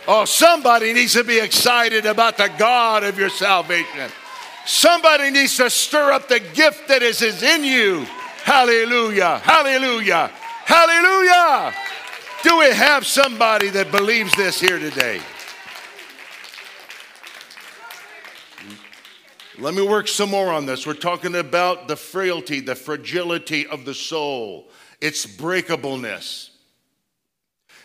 Oh, 0.08 0.26
somebody 0.26 0.94
needs 0.94 1.14
to 1.14 1.24
be 1.24 1.40
excited 1.40 2.06
about 2.06 2.38
the 2.38 2.52
God 2.60 3.04
of 3.04 3.18
your 3.18 3.30
salvation. 3.30 4.12
Somebody 4.66 5.32
needs 5.32 5.58
to 5.58 5.70
stir 5.70 6.12
up 6.12 6.28
the 6.28 6.40
gift 6.40 6.88
that 6.90 7.02
is, 7.02 7.22
in 7.22 7.64
you. 7.64 8.06
Hallelujah, 8.44 9.40
hallelujah, 9.40 10.30
hallelujah. 10.66 11.74
Do 12.44 12.60
we 12.60 12.66
have 12.66 13.06
somebody 13.06 13.70
that 13.70 13.92
believes 13.92 14.32
this 14.36 14.60
here 14.60 14.78
today? 14.78 15.22
Let 19.58 19.74
me 19.74 19.82
work 19.82 20.10
some 20.10 20.32
more 20.32 20.52
on 20.52 20.66
this. 20.66 20.86
We're 20.86 20.96
talking 20.96 21.36
about 21.36 21.88
the 21.88 21.96
frailty, 21.96 22.60
the 22.60 22.76
fragility 22.76 23.66
of 23.66 23.86
the 23.86 23.94
soul, 23.94 24.70
its 25.00 25.26
breakableness. 25.26 26.50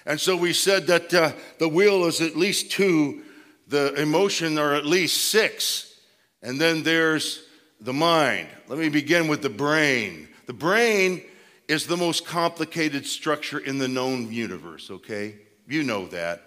And 0.05 0.19
so 0.21 0.37
we 0.37 0.53
said 0.53 0.89
that 0.89 1.15
uh, 1.15 1.33
the 1.59 1.69
will 1.69 2.07
is 2.07 2.21
at 2.21 2.37
least 2.37 2.73
two, 2.73 3.23
the 3.69 3.95
emotion 3.95 4.59
are 4.59 4.75
at 4.75 4.85
least 4.85 5.31
six, 5.31 5.95
and 6.43 6.61
then 6.61 6.83
there's 6.83 7.45
the 7.81 7.93
mind. 7.93 8.49
Let 8.67 8.79
me 8.79 8.89
begin 8.89 9.29
with 9.29 9.43
the 9.43 9.50
brain. 9.50 10.29
The 10.47 10.53
brain 10.53 11.23
is 11.69 11.87
the 11.87 11.97
most 11.97 12.27
complicated 12.27 13.07
structure 13.07 13.61
in 13.61 13.79
the 13.79 13.87
known 13.87 14.33
universe, 14.33 14.91
okay? 14.91 15.37
You 15.69 15.85
know 15.85 16.07
that. 16.09 16.43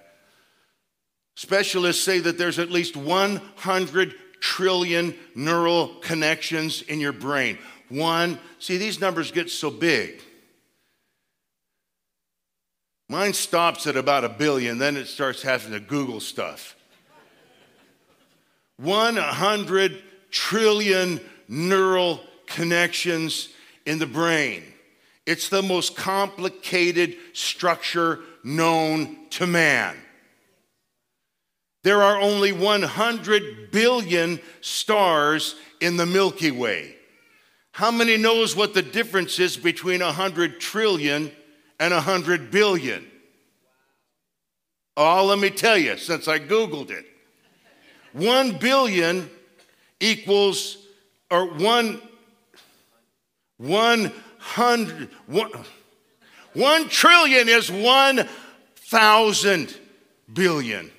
Specialists 1.36 2.04
say 2.04 2.20
that 2.20 2.38
there's 2.38 2.60
at 2.60 2.70
least 2.70 2.98
100 2.98 4.16
trillion 4.44 5.16
neural 5.36 5.88
connections 6.02 6.82
in 6.82 7.00
your 7.00 7.14
brain. 7.14 7.58
One, 7.88 8.38
see, 8.60 8.76
these 8.76 9.00
numbers 9.00 9.32
get 9.32 9.50
so 9.50 9.72
big. 9.72 10.22
Mine 13.08 13.32
stops 13.32 13.88
at 13.88 13.96
about 13.96 14.26
a 14.26 14.30
billion, 14.30 14.80
then 14.80 14.98
it 14.98 15.08
starts 15.08 15.42
having 15.42 15.72
to 15.72 15.80
Google 15.80 16.20
stuff. 16.20 16.76
100 18.78 20.04
trillion 20.30 21.22
neural 21.48 22.20
connections 22.46 23.48
in 23.86 23.98
the 23.98 24.06
brain. 24.06 24.62
It's 25.26 25.48
the 25.48 25.62
most 25.62 25.96
complicated 25.96 27.16
structure 27.32 28.20
known 28.44 29.30
to 29.30 29.48
man. 29.48 30.03
There 31.84 32.02
are 32.02 32.20
only 32.20 32.52
100 32.52 33.72
billion 33.72 34.40
stars 34.62 35.56
in 35.82 35.98
the 35.98 36.06
Milky 36.06 36.52
Way. 36.52 36.96
How 37.72 37.92
many 37.92 38.18
knows 38.18 38.56
what 38.56 38.74
the 38.74 38.82
difference 38.82 39.40
is 39.40 39.58
between 39.58 40.02
100 40.02 40.60
trillion 40.60 41.32
and 41.84 41.94
100 41.94 42.50
billion. 42.50 43.06
Oh, 44.96 45.26
let 45.26 45.40
me 45.40 45.50
tell 45.50 45.78
you, 45.78 45.98
since 45.98 46.30
I 46.30 46.40
Googled 46.40 46.92
it. 46.92 47.06
1 48.14 48.60
billion 48.60 49.30
equals, 50.00 50.78
or 51.30 51.48
1, 51.48 52.02
100, 53.58 55.10
1, 55.26 55.52
1 56.54 56.88
trillion 56.88 57.50
is 57.50 57.70
1,000 57.70 59.78
billion. 60.32 60.90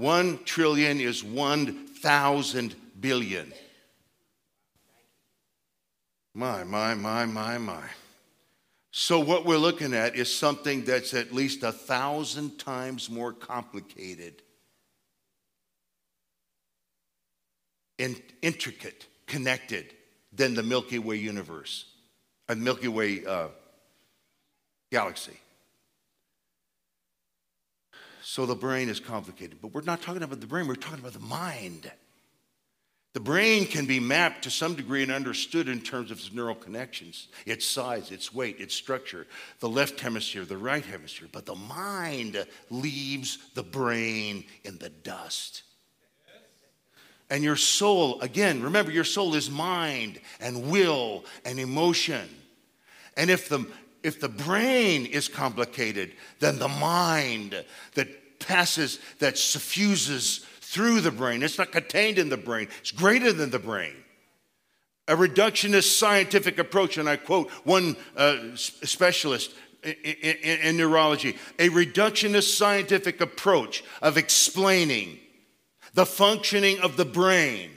1 0.00 0.44
trillion 0.44 0.98
is 0.98 1.22
1,000 1.22 2.74
billion. 2.98 3.52
My, 6.32 6.64
my, 6.64 6.94
my, 6.94 7.26
my, 7.26 7.58
my. 7.58 7.82
So, 8.92 9.20
what 9.20 9.44
we're 9.44 9.58
looking 9.58 9.92
at 9.92 10.16
is 10.16 10.34
something 10.34 10.84
that's 10.86 11.12
at 11.12 11.34
least 11.34 11.62
a 11.64 11.70
thousand 11.70 12.58
times 12.58 13.10
more 13.10 13.34
complicated 13.34 14.40
and 17.98 18.20
intricate, 18.40 19.06
connected 19.26 19.92
than 20.32 20.54
the 20.54 20.62
Milky 20.62 20.98
Way 20.98 21.16
universe, 21.16 21.84
a 22.48 22.56
Milky 22.56 22.88
Way 22.88 23.26
uh, 23.26 23.48
galaxy. 24.90 25.38
So, 28.30 28.46
the 28.46 28.54
brain 28.54 28.88
is 28.88 29.00
complicated, 29.00 29.58
but 29.60 29.74
we're 29.74 29.80
not 29.80 30.02
talking 30.02 30.22
about 30.22 30.38
the 30.38 30.46
brain, 30.46 30.68
we're 30.68 30.76
talking 30.76 31.00
about 31.00 31.14
the 31.14 31.18
mind. 31.18 31.90
The 33.12 33.18
brain 33.18 33.66
can 33.66 33.86
be 33.86 33.98
mapped 33.98 34.44
to 34.44 34.50
some 34.50 34.76
degree 34.76 35.02
and 35.02 35.10
understood 35.10 35.68
in 35.68 35.80
terms 35.80 36.12
of 36.12 36.18
its 36.18 36.32
neural 36.32 36.54
connections, 36.54 37.26
its 37.44 37.66
size, 37.66 38.12
its 38.12 38.32
weight, 38.32 38.60
its 38.60 38.72
structure, 38.72 39.26
the 39.58 39.68
left 39.68 39.98
hemisphere, 39.98 40.44
the 40.44 40.56
right 40.56 40.84
hemisphere. 40.84 41.26
But 41.32 41.44
the 41.44 41.56
mind 41.56 42.46
leaves 42.70 43.38
the 43.54 43.64
brain 43.64 44.44
in 44.62 44.78
the 44.78 44.90
dust. 44.90 45.64
And 47.30 47.42
your 47.42 47.56
soul, 47.56 48.20
again, 48.20 48.62
remember, 48.62 48.92
your 48.92 49.02
soul 49.02 49.34
is 49.34 49.50
mind 49.50 50.20
and 50.38 50.70
will 50.70 51.24
and 51.44 51.58
emotion. 51.58 52.28
And 53.16 53.28
if 53.28 53.48
the, 53.48 53.66
if 54.04 54.20
the 54.20 54.28
brain 54.28 55.04
is 55.04 55.26
complicated, 55.26 56.12
then 56.38 56.60
the 56.60 56.68
mind 56.68 57.64
that 57.94 58.19
passes, 58.40 58.98
that 59.20 59.38
suffuses 59.38 60.38
through 60.60 61.00
the 61.00 61.10
brain. 61.10 61.42
It's 61.42 61.58
not 61.58 61.72
contained 61.72 62.18
in 62.18 62.28
the 62.28 62.36
brain, 62.36 62.68
it's 62.80 62.90
greater 62.90 63.32
than 63.32 63.50
the 63.50 63.58
brain. 63.58 63.94
A 65.08 65.16
reductionist 65.16 65.96
scientific 65.98 66.58
approach, 66.58 66.96
and 66.96 67.08
I 67.08 67.16
quote 67.16 67.50
one 67.64 67.96
uh, 68.16 68.36
specialist 68.54 69.52
in, 69.82 69.94
in, 69.94 70.58
in 70.60 70.76
neurology 70.76 71.36
a 71.58 71.68
reductionist 71.70 72.56
scientific 72.56 73.20
approach 73.20 73.82
of 74.02 74.16
explaining 74.16 75.18
the 75.94 76.06
functioning 76.06 76.78
of 76.80 76.96
the 76.96 77.04
brain 77.04 77.70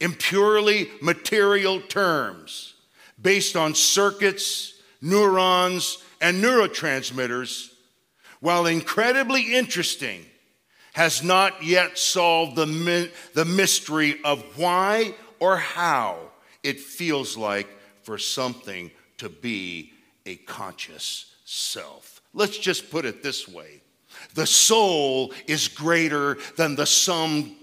in 0.00 0.12
purely 0.12 0.90
material 1.00 1.80
terms 1.80 2.74
based 3.20 3.56
on 3.56 3.74
circuits, 3.74 4.74
neurons, 5.00 5.98
and 6.20 6.42
neurotransmitters, 6.42 7.70
while 8.44 8.66
incredibly 8.66 9.54
interesting, 9.54 10.22
has 10.92 11.22
not 11.22 11.64
yet 11.64 11.96
solved 11.96 12.56
the, 12.56 13.10
the 13.32 13.44
mystery 13.46 14.20
of 14.22 14.42
why 14.58 15.14
or 15.40 15.56
how 15.56 16.18
it 16.62 16.78
feels 16.78 17.38
like 17.38 17.66
for 18.02 18.18
something 18.18 18.90
to 19.16 19.30
be 19.30 19.94
a 20.26 20.36
conscious 20.36 21.34
self. 21.46 22.20
Let's 22.34 22.58
just 22.58 22.90
put 22.90 23.06
it 23.06 23.22
this 23.22 23.48
way 23.48 23.80
the 24.34 24.46
soul 24.46 25.32
is 25.46 25.68
greater 25.68 26.36
than 26.58 26.76
the 26.76 26.84
sum 26.84 27.56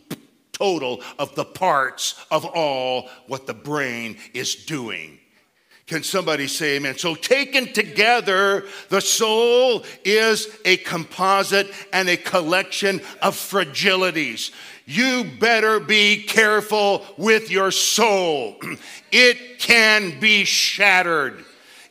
total 0.52 1.04
of 1.20 1.36
the 1.36 1.46
parts 1.46 2.16
of 2.32 2.44
all 2.44 3.08
what 3.28 3.46
the 3.46 3.54
brain 3.54 4.18
is 4.34 4.56
doing. 4.56 5.20
Can 5.92 6.04
somebody 6.04 6.48
say 6.48 6.78
amen? 6.78 6.98
So, 6.98 7.16
taken 7.16 7.74
together, 7.74 8.64
the 8.88 9.02
soul 9.02 9.84
is 10.06 10.48
a 10.64 10.78
composite 10.78 11.70
and 11.92 12.08
a 12.08 12.16
collection 12.16 13.02
of 13.22 13.36
fragilities. 13.36 14.52
You 14.86 15.26
better 15.38 15.82
be 15.82 16.24
careful 16.24 17.06
with 17.18 17.52
your 17.52 17.72
soul. 17.72 18.56
It 19.12 19.60
can 19.60 20.18
be 20.22 20.46
shattered, 20.46 21.44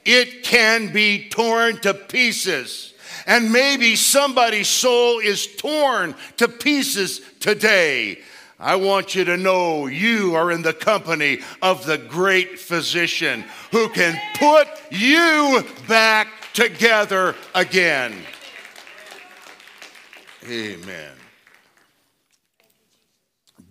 it 0.06 0.44
can 0.44 0.94
be 0.94 1.28
torn 1.28 1.76
to 1.80 1.92
pieces. 1.92 2.94
And 3.26 3.52
maybe 3.52 3.96
somebody's 3.96 4.68
soul 4.68 5.18
is 5.18 5.46
torn 5.56 6.14
to 6.38 6.48
pieces 6.48 7.20
today. 7.38 8.20
I 8.60 8.76
want 8.76 9.14
you 9.14 9.24
to 9.24 9.38
know 9.38 9.86
you 9.86 10.34
are 10.34 10.50
in 10.50 10.60
the 10.60 10.74
company 10.74 11.40
of 11.62 11.86
the 11.86 11.96
great 11.96 12.58
physician 12.58 13.46
who 13.72 13.88
can 13.88 14.20
put 14.38 14.68
you 14.90 15.64
back 15.88 16.28
together 16.52 17.34
again. 17.54 18.14
Amen. 20.46 21.12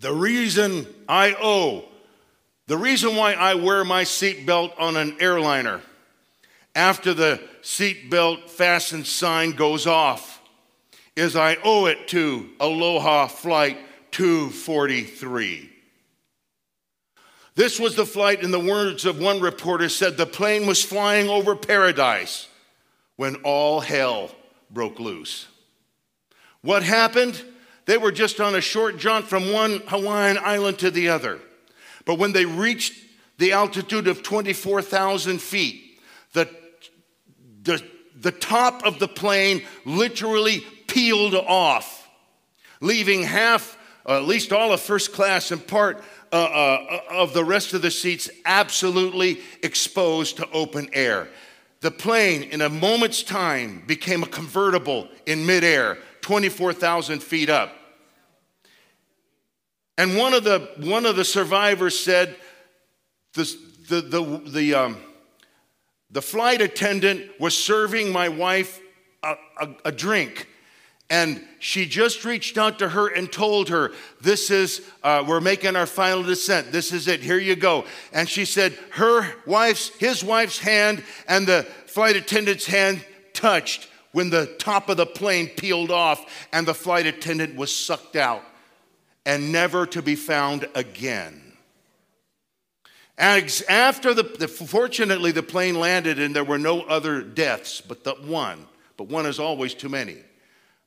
The 0.00 0.12
reason 0.12 0.86
I 1.08 1.36
owe, 1.40 1.84
the 2.66 2.76
reason 2.76 3.14
why 3.14 3.34
I 3.34 3.54
wear 3.54 3.84
my 3.84 4.02
seatbelt 4.02 4.72
on 4.76 4.96
an 4.96 5.16
airliner 5.20 5.82
after 6.74 7.14
the 7.14 7.40
seatbelt 7.62 8.50
fasten 8.50 9.04
sign 9.04 9.52
goes 9.52 9.86
off 9.86 10.40
is 11.14 11.36
I 11.36 11.58
owe 11.62 11.86
it 11.86 12.08
to 12.08 12.48
Aloha 12.58 13.28
Flight 13.28 13.78
243. 14.12 15.70
This 17.54 17.78
was 17.78 17.94
the 17.94 18.06
flight, 18.06 18.42
in 18.42 18.52
the 18.52 18.60
words 18.60 19.04
of 19.04 19.18
one 19.18 19.40
reporter, 19.40 19.88
said 19.88 20.16
the 20.16 20.26
plane 20.26 20.66
was 20.66 20.82
flying 20.82 21.28
over 21.28 21.56
paradise 21.56 22.48
when 23.16 23.36
all 23.36 23.80
hell 23.80 24.30
broke 24.70 24.98
loose. 24.98 25.46
What 26.62 26.82
happened? 26.82 27.42
They 27.86 27.98
were 27.98 28.12
just 28.12 28.40
on 28.40 28.54
a 28.54 28.60
short 28.60 28.98
jaunt 28.98 29.26
from 29.26 29.52
one 29.52 29.82
Hawaiian 29.88 30.38
island 30.38 30.78
to 30.78 30.90
the 30.90 31.08
other. 31.08 31.40
But 32.04 32.18
when 32.18 32.32
they 32.32 32.44
reached 32.44 32.94
the 33.38 33.52
altitude 33.52 34.06
of 34.06 34.22
24,000 34.22 35.40
feet, 35.40 35.98
the, 36.32 36.48
the, 37.62 37.82
the 38.16 38.32
top 38.32 38.84
of 38.84 38.98
the 38.98 39.08
plane 39.08 39.62
literally 39.84 40.60
peeled 40.86 41.34
off, 41.34 42.08
leaving 42.80 43.22
half, 43.22 43.76
or 44.04 44.16
at 44.16 44.24
least 44.24 44.52
all 44.52 44.72
of 44.72 44.80
first 44.80 45.12
class 45.12 45.50
and 45.50 45.66
part 45.66 46.02
uh, 46.32 46.36
uh, 46.36 47.00
of 47.10 47.34
the 47.34 47.44
rest 47.44 47.74
of 47.74 47.82
the 47.82 47.90
seats 47.90 48.30
absolutely 48.44 49.40
exposed 49.62 50.36
to 50.36 50.48
open 50.50 50.88
air. 50.92 51.28
The 51.80 51.90
plane, 51.90 52.42
in 52.42 52.60
a 52.60 52.68
moment's 52.68 53.22
time, 53.22 53.82
became 53.86 54.22
a 54.22 54.26
convertible 54.26 55.08
in 55.26 55.46
midair, 55.46 55.98
24,000 56.20 57.22
feet 57.22 57.48
up. 57.48 57.74
And 59.96 60.16
one 60.16 60.34
of 60.34 60.44
the, 60.44 60.70
one 60.78 61.04
of 61.06 61.16
the 61.16 61.24
survivors 61.24 61.98
said, 61.98 62.36
the, 63.34 63.56
the, 63.88 64.00
the, 64.00 64.42
the, 64.50 64.74
um, 64.74 64.96
the 66.10 66.22
flight 66.22 66.60
attendant 66.60 67.30
was 67.38 67.56
serving 67.56 68.12
my 68.12 68.28
wife 68.28 68.80
a, 69.22 69.34
a, 69.60 69.68
a 69.86 69.92
drink 69.92 70.48
and 71.10 71.44
she 71.58 71.86
just 71.86 72.24
reached 72.24 72.56
out 72.56 72.78
to 72.78 72.88
her 72.88 73.08
and 73.08 73.30
told 73.30 73.68
her, 73.68 73.90
This 74.20 74.50
is, 74.50 74.80
uh, 75.02 75.24
we're 75.26 75.40
making 75.40 75.74
our 75.74 75.86
final 75.86 76.22
descent. 76.22 76.70
This 76.70 76.92
is 76.92 77.08
it. 77.08 77.20
Here 77.20 77.38
you 77.38 77.56
go. 77.56 77.84
And 78.12 78.28
she 78.28 78.44
said, 78.44 78.72
Her 78.90 79.26
wife's, 79.44 79.88
his 79.98 80.22
wife's 80.22 80.60
hand 80.60 81.02
and 81.26 81.46
the 81.46 81.64
flight 81.86 82.14
attendant's 82.14 82.66
hand 82.66 83.04
touched 83.34 83.88
when 84.12 84.30
the 84.30 84.46
top 84.58 84.88
of 84.88 84.96
the 84.96 85.06
plane 85.06 85.48
peeled 85.48 85.90
off 85.90 86.24
and 86.52 86.66
the 86.66 86.74
flight 86.74 87.06
attendant 87.06 87.56
was 87.56 87.74
sucked 87.74 88.16
out 88.16 88.42
and 89.26 89.52
never 89.52 89.86
to 89.86 90.02
be 90.02 90.14
found 90.14 90.68
again. 90.76 91.42
And 93.18 93.62
after 93.68 94.14
the, 94.14 94.22
the 94.22 94.48
fortunately, 94.48 95.32
the 95.32 95.42
plane 95.42 95.78
landed 95.78 96.18
and 96.18 96.34
there 96.34 96.44
were 96.44 96.58
no 96.58 96.82
other 96.82 97.20
deaths 97.20 97.80
but 97.80 98.04
the 98.04 98.12
one. 98.14 98.66
But 98.96 99.08
one 99.08 99.26
is 99.26 99.38
always 99.40 99.74
too 99.74 99.88
many. 99.88 100.16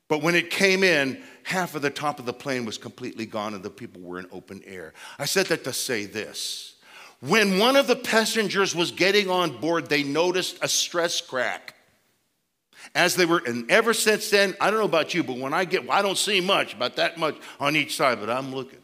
But 0.08 0.22
when 0.22 0.34
it 0.34 0.50
came 0.50 0.82
in, 0.84 1.22
half 1.44 1.74
of 1.74 1.82
the 1.82 1.90
top 1.90 2.18
of 2.18 2.26
the 2.26 2.32
plane 2.32 2.64
was 2.64 2.78
completely 2.78 3.26
gone 3.26 3.54
and 3.54 3.62
the 3.62 3.70
people 3.70 4.02
were 4.02 4.18
in 4.18 4.26
open 4.32 4.62
air. 4.66 4.92
I 5.18 5.24
said 5.24 5.46
that 5.46 5.64
to 5.64 5.72
say 5.72 6.06
this. 6.06 6.74
When 7.20 7.58
one 7.58 7.76
of 7.76 7.86
the 7.86 7.96
passengers 7.96 8.74
was 8.74 8.90
getting 8.90 9.30
on 9.30 9.58
board, 9.58 9.88
they 9.88 10.02
noticed 10.02 10.58
a 10.60 10.68
stress 10.68 11.20
crack. 11.20 11.74
As 12.94 13.16
they 13.16 13.24
were, 13.24 13.42
and 13.46 13.70
ever 13.70 13.94
since 13.94 14.28
then, 14.28 14.54
I 14.60 14.70
don't 14.70 14.78
know 14.78 14.84
about 14.84 15.14
you, 15.14 15.24
but 15.24 15.38
when 15.38 15.54
I 15.54 15.64
get, 15.64 15.88
I 15.88 16.02
don't 16.02 16.18
see 16.18 16.42
much, 16.42 16.74
about 16.74 16.96
that 16.96 17.16
much 17.16 17.36
on 17.58 17.76
each 17.76 17.96
side, 17.96 18.20
but 18.20 18.28
I'm 18.28 18.54
looking. 18.54 18.80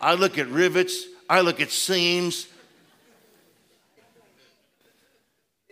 I 0.00 0.14
look 0.14 0.36
at 0.36 0.48
rivets, 0.48 1.04
I 1.30 1.42
look 1.42 1.60
at 1.60 1.70
seams, 1.70 2.48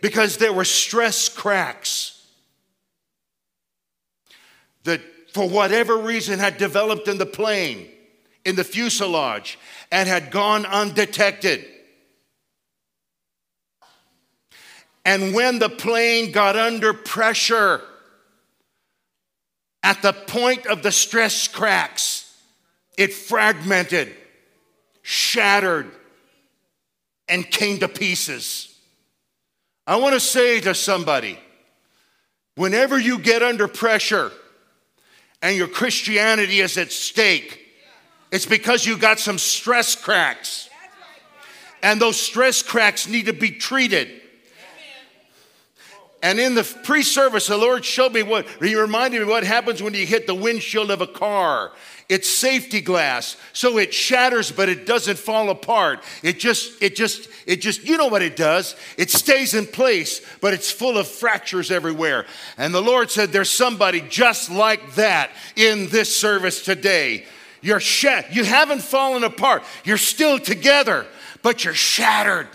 because 0.00 0.36
there 0.36 0.52
were 0.52 0.64
stress 0.64 1.28
cracks 1.28 2.13
that, 4.84 5.00
for 5.32 5.48
whatever 5.48 5.98
reason, 5.98 6.38
had 6.38 6.56
developed 6.58 7.08
in 7.08 7.18
the 7.18 7.26
plane, 7.26 7.88
in 8.44 8.56
the 8.56 8.64
fuselage, 8.64 9.58
and 9.90 10.08
had 10.08 10.30
gone 10.30 10.64
undetected. 10.66 11.66
And 15.04 15.34
when 15.34 15.58
the 15.58 15.68
plane 15.68 16.32
got 16.32 16.56
under 16.56 16.94
pressure, 16.94 17.82
at 19.82 20.00
the 20.00 20.14
point 20.14 20.66
of 20.66 20.82
the 20.82 20.90
stress 20.90 21.46
cracks, 21.46 22.34
it 22.96 23.12
fragmented, 23.12 24.14
shattered, 25.02 25.90
and 27.28 27.48
came 27.50 27.78
to 27.80 27.88
pieces. 27.88 28.74
I 29.86 29.96
want 29.96 30.14
to 30.14 30.20
say 30.20 30.60
to 30.60 30.74
somebody 30.74 31.38
whenever 32.56 32.98
you 32.98 33.18
get 33.18 33.42
under 33.42 33.68
pressure, 33.68 34.32
and 35.44 35.58
your 35.58 35.68
Christianity 35.68 36.60
is 36.60 36.78
at 36.78 36.90
stake, 36.90 37.60
it's 38.32 38.46
because 38.46 38.86
you 38.86 38.96
got 38.96 39.20
some 39.20 39.36
stress 39.36 39.94
cracks. 39.94 40.70
And 41.82 42.00
those 42.00 42.18
stress 42.18 42.62
cracks 42.62 43.06
need 43.06 43.26
to 43.26 43.34
be 43.34 43.50
treated. 43.50 44.22
And 46.22 46.40
in 46.40 46.54
the 46.54 46.64
pre 46.84 47.02
service, 47.02 47.48
the 47.48 47.58
Lord 47.58 47.84
showed 47.84 48.14
me 48.14 48.22
what, 48.22 48.48
He 48.62 48.74
reminded 48.74 49.20
me 49.20 49.28
what 49.28 49.44
happens 49.44 49.82
when 49.82 49.92
you 49.92 50.06
hit 50.06 50.26
the 50.26 50.34
windshield 50.34 50.90
of 50.90 51.02
a 51.02 51.06
car. 51.06 51.72
It's 52.08 52.28
safety 52.28 52.82
glass, 52.82 53.36
so 53.54 53.78
it 53.78 53.94
shatters, 53.94 54.52
but 54.52 54.68
it 54.68 54.84
doesn't 54.84 55.18
fall 55.18 55.48
apart. 55.48 56.04
It 56.22 56.38
just, 56.38 56.82
it 56.82 56.96
just, 56.96 57.28
it 57.46 57.62
just, 57.62 57.84
you 57.84 57.96
know 57.96 58.08
what 58.08 58.20
it 58.20 58.36
does? 58.36 58.76
It 58.98 59.10
stays 59.10 59.54
in 59.54 59.66
place, 59.66 60.20
but 60.42 60.52
it's 60.52 60.70
full 60.70 60.98
of 60.98 61.08
fractures 61.08 61.70
everywhere. 61.70 62.26
And 62.58 62.74
the 62.74 62.82
Lord 62.82 63.10
said, 63.10 63.32
There's 63.32 63.50
somebody 63.50 64.02
just 64.02 64.50
like 64.50 64.96
that 64.96 65.30
in 65.56 65.88
this 65.88 66.14
service 66.14 66.62
today. 66.62 67.24
You're 67.62 67.80
shat, 67.80 68.34
you 68.34 68.44
haven't 68.44 68.82
fallen 68.82 69.24
apart. 69.24 69.62
You're 69.84 69.96
still 69.96 70.38
together, 70.38 71.06
but 71.40 71.64
you're 71.64 71.72
shattered. 71.72 72.48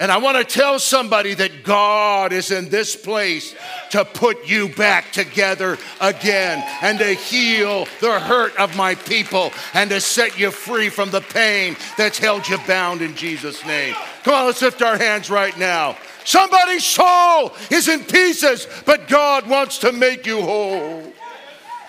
And 0.00 0.10
I 0.10 0.16
want 0.16 0.38
to 0.38 0.44
tell 0.44 0.78
somebody 0.78 1.34
that 1.34 1.62
God 1.62 2.32
is 2.32 2.50
in 2.50 2.70
this 2.70 2.96
place 2.96 3.54
to 3.90 4.02
put 4.06 4.48
you 4.48 4.70
back 4.70 5.12
together 5.12 5.76
again 6.00 6.66
and 6.80 6.98
to 6.98 7.12
heal 7.12 7.86
the 8.00 8.18
hurt 8.18 8.56
of 8.56 8.74
my 8.74 8.94
people 8.94 9.52
and 9.74 9.90
to 9.90 10.00
set 10.00 10.38
you 10.38 10.52
free 10.52 10.88
from 10.88 11.10
the 11.10 11.20
pain 11.20 11.76
that's 11.98 12.16
held 12.16 12.48
you 12.48 12.56
bound 12.66 13.02
in 13.02 13.14
Jesus' 13.14 13.62
name. 13.66 13.94
Come 14.22 14.32
on, 14.32 14.46
let's 14.46 14.62
lift 14.62 14.80
our 14.80 14.96
hands 14.96 15.28
right 15.28 15.56
now. 15.58 15.98
Somebody's 16.24 16.84
soul 16.84 17.52
is 17.70 17.86
in 17.86 18.02
pieces, 18.04 18.66
but 18.86 19.06
God 19.06 19.46
wants 19.50 19.76
to 19.80 19.92
make 19.92 20.24
you 20.24 20.40
whole. 20.40 21.12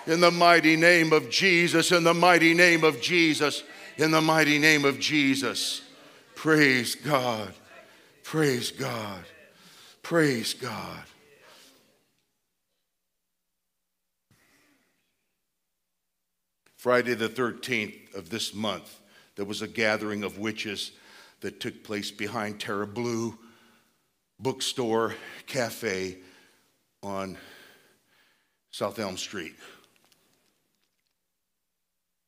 In 0.06 0.20
the 0.20 0.30
mighty 0.30 0.76
name 0.76 1.14
of 1.14 1.30
Jesus, 1.30 1.92
in 1.92 2.04
the 2.04 2.12
mighty 2.12 2.52
name 2.52 2.84
of 2.84 3.00
Jesus, 3.00 3.62
in 3.96 4.10
the 4.10 4.20
mighty 4.20 4.58
name 4.58 4.84
of 4.84 5.00
Jesus. 5.00 5.80
Praise 6.34 6.94
God. 6.94 7.54
Praise 8.32 8.70
God. 8.70 9.26
Praise 10.02 10.54
God. 10.54 11.02
Friday 16.78 17.12
the 17.12 17.28
13th 17.28 18.14
of 18.14 18.30
this 18.30 18.54
month, 18.54 19.00
there 19.36 19.44
was 19.44 19.60
a 19.60 19.68
gathering 19.68 20.24
of 20.24 20.38
witches 20.38 20.92
that 21.42 21.60
took 21.60 21.84
place 21.84 22.10
behind 22.10 22.58
Terra 22.58 22.86
Blue 22.86 23.36
Bookstore 24.40 25.14
Cafe 25.46 26.16
on 27.02 27.36
South 28.70 28.98
Elm 28.98 29.18
Street. 29.18 29.56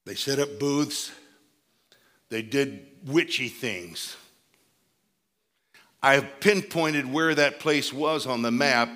They 0.04 0.16
set 0.16 0.38
up 0.38 0.58
booths, 0.58 1.12
they 2.28 2.42
did 2.42 2.88
witchy 3.06 3.48
things. 3.48 4.16
I 6.04 6.16
have 6.16 6.38
pinpointed 6.38 7.10
where 7.10 7.34
that 7.34 7.60
place 7.60 7.90
was 7.90 8.26
on 8.26 8.42
the 8.42 8.50
map, 8.50 8.90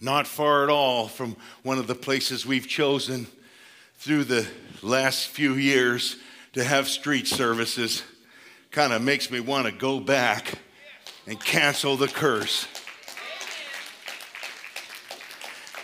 not 0.00 0.28
far 0.28 0.62
at 0.62 0.70
all 0.70 1.08
from 1.08 1.34
one 1.64 1.76
of 1.78 1.88
the 1.88 1.96
places 1.96 2.46
we've 2.46 2.68
chosen 2.68 3.26
through 3.96 4.22
the 4.22 4.46
last 4.80 5.26
few 5.26 5.54
years 5.54 6.18
to 6.52 6.62
have 6.62 6.86
street 6.86 7.26
services. 7.26 8.04
Kind 8.70 8.92
of 8.92 9.02
makes 9.02 9.28
me 9.28 9.40
want 9.40 9.66
to 9.66 9.72
go 9.72 9.98
back 9.98 10.54
and 11.26 11.40
cancel 11.40 11.96
the 11.96 12.06
curse. 12.06 12.68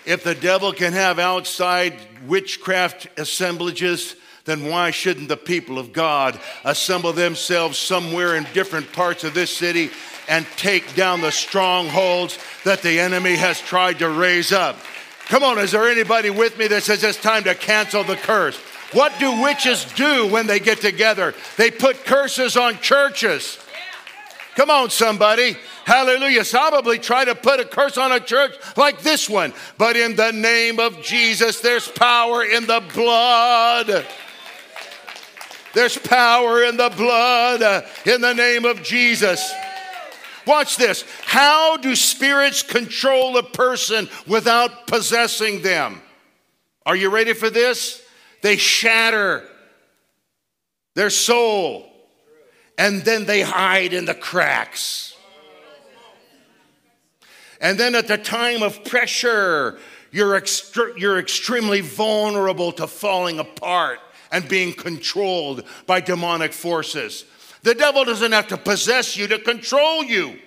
If 0.07 0.23
the 0.23 0.37
devil 0.37 0.73
can 0.73 0.93
have 0.93 1.19
outside 1.19 1.99
witchcraft 2.29 3.09
assemblages, 3.19 4.15
then 4.49 4.65
why 4.69 4.91
shouldn't 4.91 5.29
the 5.29 5.37
people 5.37 5.79
of 5.79 5.93
God 5.93 6.39
assemble 6.65 7.13
themselves 7.13 7.79
somewhere 7.79 8.35
in 8.35 8.47
different 8.55 8.93
parts 8.93 9.25
of 9.25 9.35
this 9.35 9.55
city 9.55 9.91
and 10.29 10.47
take 10.57 10.95
down 10.95 11.21
the 11.21 11.33
strongholds 11.33 12.39
that 12.65 12.83
the 12.83 13.01
enemy 13.01 13.37
has 13.37 13.61
tried 13.61 13.99
to 13.99 14.09
raise 14.09 14.53
up? 14.53 14.77
Come 15.27 15.43
on, 15.43 15.59
is 15.59 15.73
there 15.73 15.89
anybody 15.89 16.31
with 16.31 16.59
me 16.59 16.69
that 16.69 16.83
says 16.83 17.05
it's 17.05 17.21
time 17.21 17.45
to 17.45 17.55
cancel 17.55 18.03
the 18.03 18.17
curse? 18.17 18.59
What 18.93 19.13
do 19.19 19.43
witches 19.43 19.85
do 19.95 20.27
when 20.27 20.47
they 20.47 20.59
get 20.59 20.81
together? 20.81 21.35
They 21.59 21.71
put 21.71 22.07
curses 22.07 22.57
on 22.57 22.79
churches. 22.79 23.59
Come 24.55 24.71
on, 24.71 24.91
somebody. 24.91 25.57
Hallelujah. 25.85 26.45
Probably 26.45 26.99
try 26.99 27.25
to 27.25 27.35
put 27.35 27.61
a 27.61 27.65
curse 27.65 27.97
on 27.97 28.13
a 28.13 28.21
church 28.21 28.55
like 28.77 29.01
this 29.03 29.29
one. 29.29 29.53
But 29.77 29.97
in 29.97 30.17
the 30.17 30.33
name 30.33 30.81
of 30.81 31.03
Jesus, 31.03 31.61
there's 31.61 31.87
power 31.89 32.43
in 32.43 32.67
the 32.67 32.83
blood. 32.95 34.07
There's 35.79 35.97
power 35.97 36.65
in 36.65 36.77
the 36.77 36.89
blood 36.89 37.63
uh, 37.63 37.83
in 38.05 38.21
the 38.21 38.33
name 38.33 38.65
of 38.65 38.83
Jesus. 38.83 39.49
Watch 40.45 40.77
this. 40.77 41.05
How 41.23 41.77
do 41.77 41.95
spirits 41.95 42.65
control 42.65 43.37
a 43.37 43.45
person 43.45 44.09
without 44.27 44.89
possessing 44.89 45.63
them? 45.63 46.03
Are 46.85 46.97
you 46.97 47.11
ready 47.11 47.33
for 47.33 47.49
this? 47.49 48.03
They 48.43 48.57
shatter 48.57 49.45
their 50.97 51.11
soul 51.11 51.89
and 52.77 53.03
then 53.03 53.25
they 53.27 53.43
hide 53.43 53.93
in 53.93 54.05
the 54.05 54.15
cracks. 54.15 55.17
And 57.61 57.79
then 57.79 57.95
at 57.95 58.09
the 58.09 58.19
time 58.19 58.65
of 58.65 58.85
pressure, 58.85 59.79
you're, 60.11 60.43
you're 60.97 61.21
extremely 61.21 61.83
vulnerable 61.83 62.73
to 62.73 62.89
falling 62.89 63.39
apart 63.39 64.01
and 64.31 64.49
being 64.49 64.73
controlled 64.73 65.65
by 65.87 66.01
demonic 66.01 66.53
forces. 66.53 67.25
The 67.63 67.75
devil 67.75 68.05
doesn't 68.05 68.33
have 68.33 68.49
to 68.49 68.57
possess 68.57 69.17
you 69.17 69.27
to 69.29 69.39
control 69.39 70.05
you. 70.05 70.39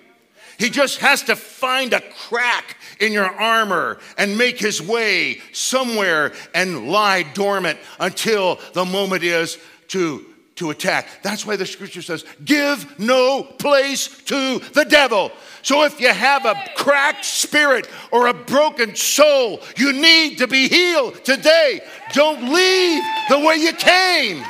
He 0.58 0.70
just 0.70 0.98
has 0.98 1.22
to 1.24 1.36
find 1.36 1.92
a 1.92 2.00
crack 2.00 2.76
in 3.00 3.12
your 3.12 3.26
armor 3.26 3.98
and 4.16 4.38
make 4.38 4.58
his 4.58 4.80
way 4.80 5.40
somewhere 5.52 6.32
and 6.54 6.88
lie 6.88 7.22
dormant 7.22 7.78
until 7.98 8.60
the 8.74 8.84
moment 8.84 9.24
is 9.24 9.58
to 9.88 10.31
to 10.56 10.70
attack. 10.70 11.08
That's 11.22 11.46
why 11.46 11.56
the 11.56 11.66
scripture 11.66 12.02
says, 12.02 12.24
give 12.44 12.98
no 12.98 13.42
place 13.42 14.08
to 14.24 14.58
the 14.58 14.84
devil. 14.84 15.32
So 15.62 15.84
if 15.84 16.00
you 16.00 16.08
have 16.08 16.44
a 16.44 16.54
cracked 16.76 17.24
spirit 17.24 17.88
or 18.10 18.26
a 18.26 18.34
broken 18.34 18.94
soul, 18.94 19.60
you 19.76 19.92
need 19.92 20.38
to 20.38 20.46
be 20.46 20.68
healed 20.68 21.24
today. 21.24 21.80
Don't 22.12 22.52
leave 22.52 23.02
the 23.28 23.38
way 23.38 23.56
you 23.56 23.72
came. 23.72 24.44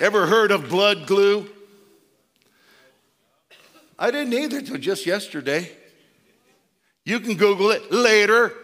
Ever 0.00 0.26
heard 0.26 0.50
of 0.50 0.68
blood 0.70 1.06
glue? 1.06 1.48
I 3.98 4.10
didn't 4.10 4.32
either 4.32 4.58
until 4.58 4.78
just 4.78 5.04
yesterday. 5.04 5.70
You 7.04 7.20
can 7.20 7.36
Google 7.36 7.70
it 7.70 7.92
later. 7.92 8.54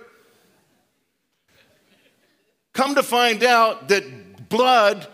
Come 2.76 2.94
to 2.96 3.02
find 3.02 3.42
out 3.42 3.88
that 3.88 4.50
blood 4.50 5.08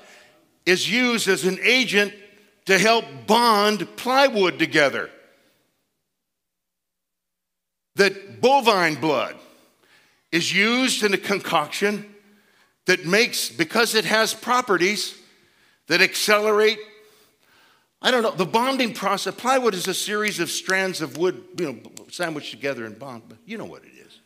is 0.67 0.91
used 0.91 1.29
as 1.29 1.45
an 1.45 1.61
agent 1.63 2.13
to 2.65 2.77
help 2.77 3.05
bond 3.29 3.87
plywood 3.97 4.59
together. 4.59 5.11
That 7.95 8.41
bovine 8.41 8.97
blood 8.97 9.37
is 10.33 10.53
used 10.53 11.05
in 11.05 11.15
a 11.15 11.17
concoction 11.17 12.13
that 12.87 13.07
makes, 13.07 13.49
because 13.49 13.95
it 13.95 14.07
has 14.07 14.35
properties 14.35 15.17
that 15.87 16.03
accelerate, 16.03 16.81
I 18.01 18.11
don't 18.11 18.25
know, 18.25 18.33
the 18.33 18.45
bonding 18.45 18.93
process. 18.93 19.37
Plywood 19.37 19.75
is 19.75 19.87
a 19.87 19.95
series 19.95 20.41
of 20.41 20.51
strands 20.51 21.01
of 21.01 21.17
wood, 21.17 21.41
you 21.57 21.67
know, 21.67 21.79
sandwiched 22.11 22.51
together 22.51 22.85
and 22.87 22.99
bond, 22.99 23.23
but 23.29 23.39
you 23.47 23.57
know 23.57 23.67
what 23.67 23.85
it 23.85 23.93
is. 23.95 24.19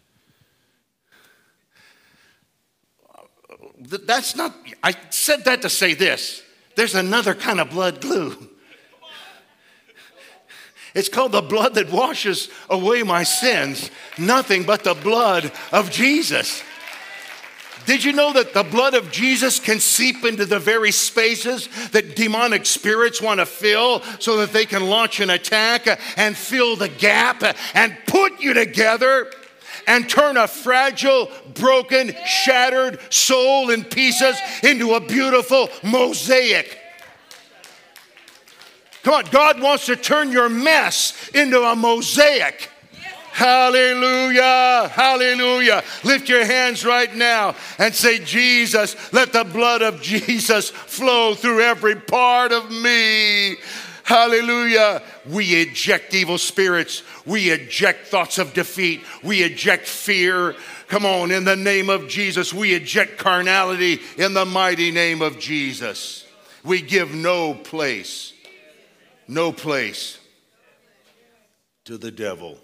That's 3.79 4.37
not, 4.37 4.55
I 4.83 4.95
said 5.11 5.45
that 5.45 5.63
to 5.63 5.69
say 5.69 5.95
this. 5.95 6.43
There's 6.77 6.95
another 6.95 7.35
kind 7.35 7.61
of 7.61 7.71
blood 7.71 8.01
glue. 8.01 8.49
It's 10.95 11.11
called 11.11 11.33
the 11.33 11.43
blood 11.43 11.75
that 11.75 11.93
washes 11.93 12.49
away 12.71 13.03
my 13.03 13.23
sins, 13.23 13.91
nothing 14.17 14.63
but 14.63 14.83
the 14.83 14.95
blood 14.95 15.53
of 15.71 15.91
Jesus. 15.91 16.63
Did 17.85 18.03
you 18.03 18.13
know 18.13 18.33
that 18.33 18.55
the 18.55 18.65
blood 18.65 18.95
of 18.95 19.13
Jesus 19.13 19.61
can 19.61 19.79
seep 19.79 20.25
into 20.25 20.47
the 20.47 20.59
very 20.59 20.91
spaces 20.91 21.69
that 21.91 22.17
demonic 22.17 22.65
spirits 22.67 23.21
want 23.21 23.41
to 23.41 23.47
fill 23.47 24.03
so 24.19 24.39
that 24.39 24.53
they 24.53 24.65
can 24.65 24.87
launch 24.87 25.21
an 25.21 25.31
attack 25.31 25.87
and 26.17 26.37
fill 26.37 26.77
the 26.77 26.89
gap 26.89 27.45
and 27.75 27.97
put 28.07 28.41
you 28.41 28.55
together? 28.55 29.31
And 29.87 30.09
turn 30.09 30.37
a 30.37 30.47
fragile, 30.47 31.31
broken, 31.55 32.15
shattered 32.27 33.01
soul 33.13 33.71
in 33.71 33.85
pieces 33.85 34.37
into 34.63 34.95
a 34.95 35.01
beautiful 35.01 35.69
mosaic. 35.83 36.79
Come 39.03 39.15
on, 39.15 39.25
God 39.31 39.61
wants 39.61 39.87
to 39.87 39.95
turn 39.95 40.33
your 40.33 40.49
mess 40.49 41.31
into 41.33 41.63
a 41.63 41.77
mosaic. 41.77 42.71
Hallelujah, 43.37 44.89
hallelujah. 44.93 45.85
Lift 46.05 46.27
your 46.29 46.45
hands 46.45 46.87
right 46.87 47.15
now 47.15 47.55
and 47.79 47.95
say, 47.95 48.19
Jesus, 48.19 48.97
let 49.13 49.35
the 49.35 49.45
blood 49.45 49.83
of 49.83 50.01
Jesus 50.01 50.71
flow 50.71 51.35
through 51.35 51.61
every 51.61 51.97
part 51.97 52.51
of 52.51 52.71
me. 52.71 53.57
Hallelujah. 54.07 55.03
We 55.29 55.47
eject 55.47 56.15
evil 56.15 56.39
spirits. 56.39 57.03
We 57.27 57.51
eject 57.51 58.07
thoughts 58.07 58.39
of 58.39 58.55
defeat. 58.55 59.03
We 59.25 59.43
eject 59.43 59.89
fear. 59.89 60.55
Come 60.87 61.05
on, 61.05 61.33
in 61.33 61.43
the 61.43 61.57
name 61.57 61.91
of 61.91 62.07
Jesus, 62.07 62.55
we 62.55 62.73
eject 62.73 63.19
carnality 63.19 63.99
in 64.17 64.33
the 64.33 64.45
mighty 64.45 64.93
name 64.93 65.23
of 65.23 65.41
Jesus. 65.41 66.25
We 66.63 66.83
give 66.83 67.13
no 67.13 67.55
place, 67.55 68.33
no 69.27 69.51
place 69.51 70.21
to 71.87 71.99
the 71.99 72.13
devil. 72.13 72.59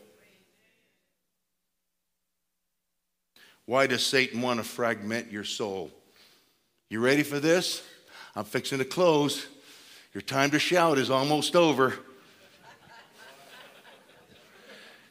Why 3.66 3.88
does 3.88 4.06
Satan 4.06 4.42
want 4.42 4.60
to 4.60 4.64
fragment 4.64 5.32
your 5.32 5.42
soul? 5.42 5.90
You 6.88 7.00
ready 7.00 7.24
for 7.24 7.40
this? 7.40 7.82
I'm 8.36 8.44
fixing 8.44 8.78
to 8.78 8.84
close. 8.84 9.48
Your 10.14 10.22
time 10.22 10.50
to 10.50 10.58
shout 10.58 10.98
is 10.98 11.10
almost 11.10 11.56
over. 11.56 11.94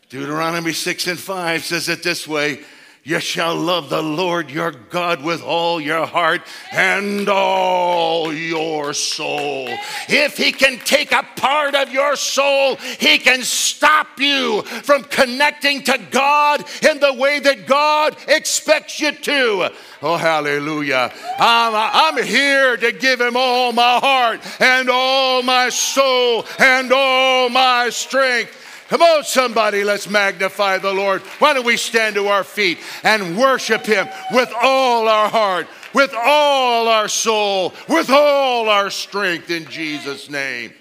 Deuteronomy 0.10 0.74
6 0.74 1.08
and 1.08 1.20
5 1.20 1.64
says 1.64 1.90
it 1.90 2.04
this 2.04 2.28
way 2.28 2.60
You 3.04 3.20
shall 3.20 3.56
love 3.56 3.90
the 3.90 4.04
Lord 4.04 4.52
your 4.52 4.70
God 4.70 5.24
with 5.24 5.42
all 5.42 5.82
your 5.82 6.06
heart 6.06 6.42
and 6.72 7.28
all 7.28 8.32
your 8.32 8.94
soul. 8.94 9.70
If 10.08 10.38
he 10.38 10.52
can 10.52 10.78
take 10.78 11.12
a 11.12 11.26
part 11.36 11.74
of 11.74 11.92
your 11.92 12.16
soul, 12.16 12.76
he 12.76 13.18
can 13.18 13.42
stop 13.42 14.20
you 14.20 14.62
from 14.62 15.04
connecting 15.06 15.82
to 15.84 16.00
God 16.12 16.64
in 16.84 17.00
the 17.00 17.14
way 17.14 17.40
that 17.40 17.66
God 17.66 18.16
expects 18.28 19.00
you 19.00 19.12
to. 19.12 19.72
Oh, 20.04 20.18
hallelujah. 20.18 21.12
I'm, 21.40 21.74
I'm 21.76 22.24
here 22.24 22.78
to 22.78 22.92
give 22.92 23.20
him 23.20 23.36
all 23.36 23.72
my 23.72 23.98
heart 23.98 24.42
and 24.60 24.92
all 24.92 25.42
my 25.42 25.70
soul 25.70 26.46
and 26.60 26.92
all 26.94 27.50
my 27.50 27.90
strength. 27.90 28.56
Come 28.92 29.04
on, 29.04 29.24
somebody, 29.24 29.86
let's 29.86 30.10
magnify 30.10 30.80
the 30.80 30.92
Lord. 30.92 31.22
Why 31.40 31.54
don't 31.54 31.66
we 31.66 31.78
stand 31.78 32.16
to 32.16 32.28
our 32.28 32.44
feet 32.44 32.78
and 33.06 33.38
worship 33.38 33.86
Him 33.86 34.06
with 34.34 34.52
all 34.62 35.08
our 35.08 35.30
heart, 35.30 35.68
with 35.94 36.14
all 36.14 36.90
our 36.90 37.08
soul, 37.08 37.74
with 37.88 38.10
all 38.10 38.68
our 38.68 38.90
strength 38.90 39.50
in 39.50 39.64
Jesus' 39.68 40.30
name? 40.30 40.74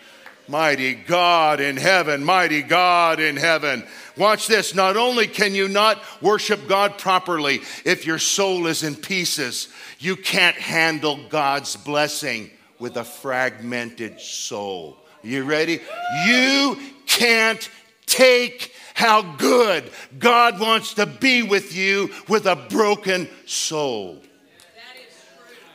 Mighty 0.48 0.94
God 0.94 1.60
in 1.60 1.76
heaven, 1.76 2.24
mighty 2.24 2.62
God 2.62 3.20
in 3.20 3.36
heaven. 3.36 3.84
Watch 4.16 4.48
this. 4.48 4.74
Not 4.74 4.96
only 4.96 5.28
can 5.28 5.54
you 5.54 5.68
not 5.68 6.02
worship 6.20 6.66
God 6.66 6.98
properly 6.98 7.60
if 7.84 8.06
your 8.06 8.18
soul 8.18 8.66
is 8.66 8.82
in 8.82 8.96
pieces, 8.96 9.68
you 10.00 10.16
can't 10.16 10.56
handle 10.56 11.20
God's 11.28 11.76
blessing 11.76 12.50
with 12.80 12.96
a 12.96 13.04
fragmented 13.04 14.20
soul. 14.20 14.96
You 15.22 15.44
ready? 15.44 15.80
You 16.26 16.76
can't 17.06 17.68
take 18.10 18.74
how 18.94 19.22
good 19.22 19.90
God 20.18 20.60
wants 20.60 20.94
to 20.94 21.06
be 21.06 21.42
with 21.42 21.74
you 21.74 22.10
with 22.28 22.46
a 22.46 22.56
broken 22.56 23.28
soul. 23.46 24.20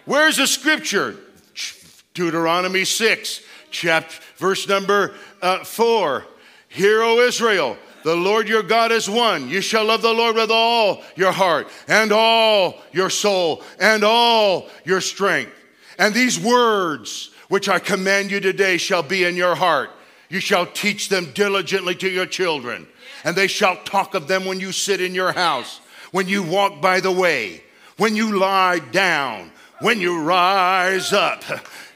Where's 0.05 0.37
the 0.37 0.45
scripture? 0.45 1.15
Deuteronomy 2.13 2.85
6, 2.85 3.41
chapter, 3.71 4.21
verse 4.37 4.67
number 4.67 5.15
uh, 5.41 5.63
4. 5.63 6.25
Hear, 6.69 7.01
O 7.01 7.19
Israel, 7.19 7.77
the 8.03 8.15
Lord 8.15 8.47
your 8.47 8.63
God 8.63 8.91
is 8.91 9.09
one. 9.09 9.49
You 9.49 9.61
shall 9.61 9.85
love 9.85 10.01
the 10.01 10.13
Lord 10.13 10.35
with 10.35 10.51
all 10.51 11.01
your 11.15 11.31
heart 11.31 11.67
and 11.87 12.11
all 12.11 12.81
your 12.91 13.09
soul 13.09 13.63
and 13.79 14.03
all 14.03 14.69
your 14.85 15.01
strength. 15.01 15.51
And 15.97 16.13
these 16.13 16.39
words 16.39 17.31
which 17.47 17.67
I 17.67 17.79
command 17.79 18.31
you 18.31 18.39
today 18.39 18.77
shall 18.77 19.03
be 19.03 19.23
in 19.23 19.35
your 19.35 19.55
heart. 19.55 19.89
You 20.29 20.39
shall 20.39 20.65
teach 20.65 21.09
them 21.09 21.31
diligently 21.33 21.95
to 21.95 22.09
your 22.09 22.25
children, 22.25 22.87
and 23.23 23.35
they 23.35 23.47
shall 23.47 23.77
talk 23.83 24.13
of 24.15 24.27
them 24.27 24.45
when 24.45 24.59
you 24.59 24.71
sit 24.71 25.01
in 25.01 25.15
your 25.15 25.31
house, 25.31 25.79
when 26.11 26.27
you 26.27 26.43
walk 26.43 26.81
by 26.81 26.99
the 26.99 27.11
way, 27.11 27.63
when 27.97 28.15
you 28.15 28.37
lie 28.37 28.79
down, 28.79 29.51
When 29.81 29.99
you 29.99 30.21
rise 30.21 31.11
up, 31.11 31.43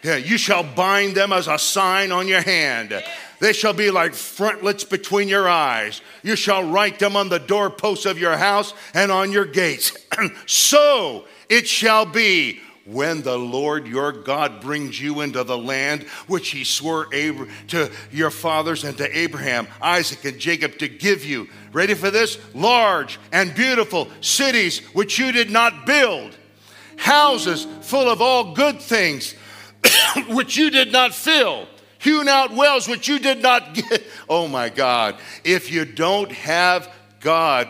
you 0.04 0.38
shall 0.38 0.64
bind 0.64 1.16
them 1.16 1.32
as 1.32 1.48
a 1.48 1.58
sign 1.58 2.12
on 2.12 2.28
your 2.28 2.42
hand. 2.42 3.02
They 3.40 3.54
shall 3.54 3.74
be 3.74 3.90
like 3.90 4.14
frontlets 4.14 4.84
between 4.84 5.30
your 5.30 5.48
eyes. 5.48 6.02
You 6.22 6.36
shall 6.36 6.70
write 6.70 7.00
them 7.00 7.16
on 7.16 7.30
the 7.30 7.40
doorposts 7.40 8.06
of 8.06 8.20
your 8.20 8.36
house 8.36 8.74
and 8.94 9.12
on 9.14 9.32
your 9.32 9.46
gates. 9.46 9.94
so 10.46 11.26
it 11.48 11.68
shall 11.68 12.06
be 12.06 12.60
when 12.92 13.22
the 13.22 13.38
Lord 13.38 13.88
your 13.88 14.12
God 14.12 14.62
brings 14.62 15.00
you 15.00 15.22
into 15.22 15.44
the 15.44 15.58
land 15.58 16.04
which 16.28 16.50
he 16.50 16.64
swore 16.64 17.06
to 17.06 17.92
your 18.12 18.32
fathers 18.32 18.84
and 18.84 18.98
to 18.98 19.18
Abraham, 19.18 19.68
Isaac, 19.82 20.26
and 20.26 20.40
Jacob 20.40 20.78
to 20.80 20.88
give 20.88 21.24
you. 21.24 21.48
Ready 21.72 21.94
for 21.94 22.10
this? 22.12 22.40
Large 22.56 23.20
and 23.32 23.54
beautiful 23.54 24.08
cities 24.22 24.80
which 24.94 25.20
you 25.20 25.32
did 25.32 25.52
not 25.52 25.86
build, 25.86 26.36
houses 26.98 27.66
full 27.82 28.10
of 28.10 28.22
all 28.22 28.54
good 28.54 28.82
things 28.82 29.36
which 30.30 30.58
you 30.58 30.70
did 30.70 30.92
not 30.92 31.14
fill. 31.14 31.68
Hewn 32.00 32.30
out 32.30 32.54
wells 32.54 32.88
which 32.88 33.08
you 33.08 33.20
did 33.20 33.42
not 33.42 33.74
get. 33.74 34.04
Oh 34.28 34.48
my 34.48 34.70
God. 34.70 35.18
If 35.44 35.72
you 35.72 35.86
don't 35.86 36.32
have 36.32 36.92
God 37.20 37.70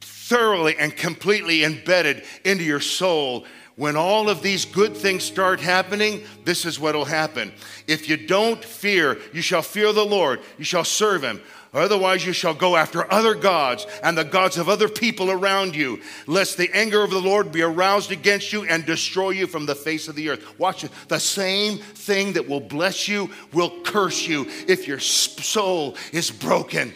thoroughly 0.00 0.76
and 0.76 0.94
completely 0.94 1.62
embedded 1.62 2.24
into 2.44 2.64
your 2.64 2.80
soul, 2.80 3.46
when 3.76 3.94
all 3.94 4.30
of 4.30 4.42
these 4.42 4.64
good 4.64 4.96
things 4.96 5.22
start 5.22 5.60
happening, 5.60 6.22
this 6.44 6.64
is 6.64 6.80
what 6.80 6.94
will 6.94 7.04
happen. 7.04 7.52
If 7.86 8.08
you 8.08 8.16
don't 8.16 8.64
fear, 8.64 9.18
you 9.34 9.42
shall 9.42 9.62
fear 9.62 9.92
the 9.92 10.04
Lord, 10.04 10.40
you 10.56 10.64
shall 10.64 10.84
serve 10.84 11.22
him. 11.22 11.42
Otherwise, 11.74 12.24
you 12.24 12.32
shall 12.32 12.54
go 12.54 12.74
after 12.74 13.12
other 13.12 13.34
gods 13.34 13.86
and 14.02 14.16
the 14.16 14.24
gods 14.24 14.56
of 14.56 14.70
other 14.70 14.88
people 14.88 15.30
around 15.30 15.76
you, 15.76 16.00
lest 16.26 16.56
the 16.56 16.70
anger 16.72 17.02
of 17.02 17.10
the 17.10 17.20
Lord 17.20 17.52
be 17.52 17.60
aroused 17.60 18.10
against 18.10 18.50
you 18.50 18.64
and 18.64 18.86
destroy 18.86 19.30
you 19.30 19.46
from 19.46 19.66
the 19.66 19.74
face 19.74 20.08
of 20.08 20.14
the 20.14 20.30
earth. 20.30 20.58
Watch 20.58 20.84
it. 20.84 20.90
The 21.08 21.20
same 21.20 21.76
thing 21.76 22.32
that 22.32 22.48
will 22.48 22.60
bless 22.60 23.08
you 23.08 23.28
will 23.52 23.82
curse 23.82 24.26
you 24.26 24.46
if 24.66 24.88
your 24.88 25.00
soul 25.00 25.96
is 26.12 26.30
broken. 26.30 26.94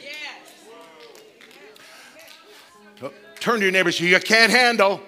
Turn 3.40 3.58
to 3.58 3.64
your 3.64 3.72
neighbor 3.72 3.88
and 3.88 3.94
say, 3.94 4.06
You 4.06 4.20
can't 4.20 4.50
handle 4.50 5.02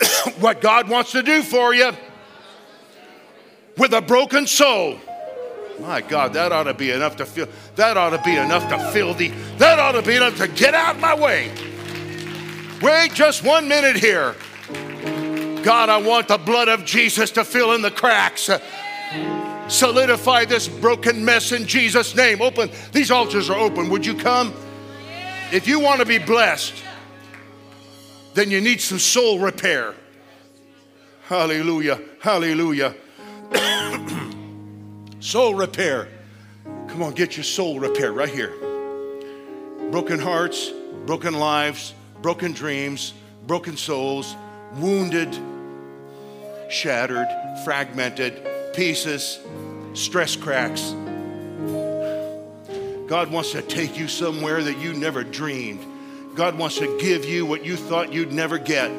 what 0.40 0.60
God 0.60 0.88
wants 0.88 1.12
to 1.12 1.22
do 1.22 1.42
for 1.42 1.74
you 1.74 1.92
with 3.76 3.92
a 3.92 4.00
broken 4.00 4.46
soul. 4.46 4.98
My 5.80 6.00
God, 6.00 6.32
that 6.32 6.50
ought 6.50 6.64
to 6.64 6.74
be 6.74 6.90
enough 6.90 7.16
to 7.16 7.26
feel, 7.26 7.46
that 7.76 7.96
ought 7.96 8.10
to 8.10 8.20
be 8.22 8.36
enough 8.36 8.68
to 8.68 8.78
fill 8.90 9.14
the, 9.14 9.28
that 9.58 9.78
ought 9.78 9.92
to 9.92 10.02
be 10.02 10.16
enough 10.16 10.36
to 10.38 10.48
get 10.48 10.74
out 10.74 10.98
my 10.98 11.14
way. 11.14 11.52
Wait 12.82 13.12
just 13.14 13.44
one 13.44 13.68
minute 13.68 13.96
here. 13.96 14.34
God, 15.62 15.88
I 15.88 15.98
want 15.98 16.28
the 16.28 16.38
blood 16.38 16.68
of 16.68 16.84
Jesus 16.84 17.30
to 17.32 17.44
fill 17.44 17.72
in 17.74 17.82
the 17.82 17.90
cracks. 17.90 18.50
Solidify 19.68 20.46
this 20.46 20.66
broken 20.66 21.24
mess 21.24 21.52
in 21.52 21.66
Jesus' 21.66 22.14
name. 22.16 22.40
Open, 22.40 22.70
these 22.92 23.10
altars 23.10 23.50
are 23.50 23.58
open. 23.58 23.88
Would 23.90 24.06
you 24.06 24.14
come? 24.14 24.52
If 25.52 25.68
you 25.68 25.80
want 25.80 26.00
to 26.00 26.06
be 26.06 26.18
blessed, 26.18 26.74
then 28.38 28.52
you 28.52 28.60
need 28.60 28.80
some 28.80 29.00
soul 29.00 29.40
repair. 29.40 29.96
Hallelujah. 31.26 32.00
Hallelujah. 32.20 32.94
soul 35.18 35.56
repair. 35.56 36.06
Come 36.86 37.02
on, 37.02 37.14
get 37.14 37.36
your 37.36 37.42
soul 37.42 37.80
repair 37.80 38.12
right 38.12 38.28
here. 38.28 38.54
Broken 39.90 40.20
hearts, 40.20 40.70
broken 41.04 41.34
lives, 41.34 41.94
broken 42.22 42.52
dreams, 42.52 43.12
broken 43.48 43.76
souls, 43.76 44.36
wounded, 44.74 45.36
shattered, 46.70 47.26
fragmented, 47.64 48.46
pieces, 48.72 49.40
stress 49.94 50.36
cracks. 50.36 50.92
God 53.08 53.32
wants 53.32 53.50
to 53.50 53.62
take 53.62 53.98
you 53.98 54.06
somewhere 54.06 54.62
that 54.62 54.78
you 54.78 54.92
never 54.92 55.24
dreamed. 55.24 55.87
God 56.38 56.56
wants 56.56 56.78
to 56.78 56.98
give 57.00 57.24
you 57.24 57.44
what 57.44 57.64
you 57.64 57.74
thought 57.74 58.12
you'd 58.12 58.32
never 58.32 58.58
get. 58.58 58.92